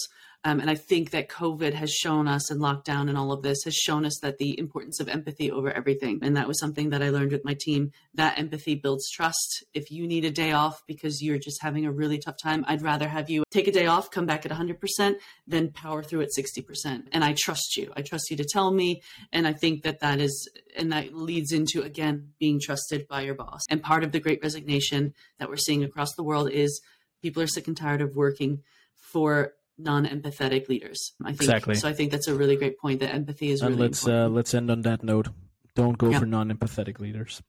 Um, 0.46 0.60
and 0.60 0.70
I 0.70 0.76
think 0.76 1.10
that 1.10 1.28
COVID 1.28 1.74
has 1.74 1.92
shown 1.92 2.28
us, 2.28 2.52
and 2.52 2.62
lockdown 2.62 3.10
and 3.10 3.18
all 3.18 3.32
of 3.32 3.42
this 3.42 3.64
has 3.64 3.74
shown 3.74 4.06
us 4.06 4.20
that 4.22 4.38
the 4.38 4.58
importance 4.60 5.00
of 5.00 5.10
empathy 5.10 5.52
over 5.52 5.72
everything. 5.72 6.20
And 6.22 6.38
that 6.38 6.48
was 6.48 6.60
something 6.60 6.92
that 6.92 7.02
I 7.02 7.10
learned 7.10 7.32
with 7.32 7.44
my 7.44 7.58
team. 7.60 7.92
That 8.14 8.38
empathy 8.38 8.76
builds 8.76 9.10
trust. 9.10 9.64
If 9.74 9.90
you 9.90 10.08
need 10.08 10.24
a 10.24 10.30
day 10.30 10.52
off 10.52 10.84
because 10.86 11.20
you're 11.20 11.40
just 11.40 11.64
having 11.64 11.88
a 11.88 11.92
really 11.92 12.20
tough 12.20 12.36
time, 12.42 12.64
I'd 12.68 12.84
rather 12.84 13.08
have 13.08 13.28
you 13.28 13.44
take 13.50 13.68
a 13.68 13.72
day 13.72 13.88
off, 13.88 14.12
come 14.12 14.28
back 14.28 14.46
at 14.46 14.52
100%, 14.52 15.16
than 15.48 15.72
power 15.72 16.04
through 16.04 16.22
at 16.22 16.30
60%. 16.38 17.08
And 17.12 17.24
I 17.24 17.34
trust 17.36 17.76
you. 17.76 17.92
I 17.98 18.04
trust 18.04 18.30
you 18.30 18.38
to 18.38 18.46
tell 18.46 18.72
me. 18.72 19.02
And 19.34 19.48
I 19.48 19.54
think 19.54 19.82
that 19.82 20.02
that 20.02 20.20
is, 20.20 20.48
and 20.78 20.92
that 20.92 21.16
leads 21.16 21.54
into, 21.54 21.82
again, 21.82 22.34
being 22.40 22.60
trusted 22.62 23.08
by 23.08 23.22
your 23.22 23.34
boss. 23.34 23.64
And 23.72 23.82
part 23.82 24.04
of 24.04 24.12
the 24.12 24.20
great 24.20 24.44
resignation 24.44 25.16
that 25.40 25.50
we're 25.50 25.58
seeing 25.58 25.84
across 25.84 26.14
the 26.14 26.24
world 26.24 26.52
is 26.52 26.82
people 27.24 27.42
are 27.42 27.48
sick 27.48 27.68
and 27.68 27.76
tired 27.76 28.02
of 28.02 28.16
working 28.16 28.62
for 28.96 29.54
non-empathetic 29.78 30.68
leaders. 30.70 31.14
I 31.24 31.30
think 31.30 31.42
Exactly. 31.42 31.76
so. 31.76 31.88
I 31.90 31.94
think 31.94 32.12
that's 32.12 32.28
a 32.28 32.36
really 32.36 32.56
great 32.56 32.78
point. 32.80 33.00
That 33.02 33.14
empathy 33.14 33.52
is 33.52 33.62
And 33.62 33.72
really 33.72 33.88
let's 33.90 34.08
uh, 34.08 34.28
let's 34.30 34.54
end 34.54 34.70
on 34.72 34.82
that 34.82 35.04
note. 35.04 35.28
Don't 35.76 35.98
go 35.98 36.10
Yeah. 36.10 36.20
for 36.20 36.26
non-empathetic 36.26 37.00
leaders. 37.00 37.42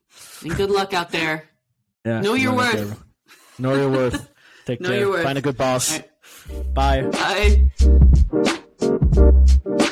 and 0.43 0.57
good 0.57 0.71
luck 0.71 0.93
out 0.95 1.11
there. 1.11 1.45
Yeah, 2.07 2.21
Know 2.21 2.35
your 2.35 2.55
worth. 2.55 3.03
Know 3.59 3.75
your 3.75 3.91
worth. 3.91 4.31
Take 4.67 4.81
Know 4.81 4.91
care. 4.91 4.99
your 5.01 5.11
worth. 5.11 5.25
Find 5.25 5.39
a 5.39 5.43
good 5.43 5.57
boss. 5.57 6.01
Right. 6.79 7.13
Bye. 7.13 7.71
Bye. 8.79 9.83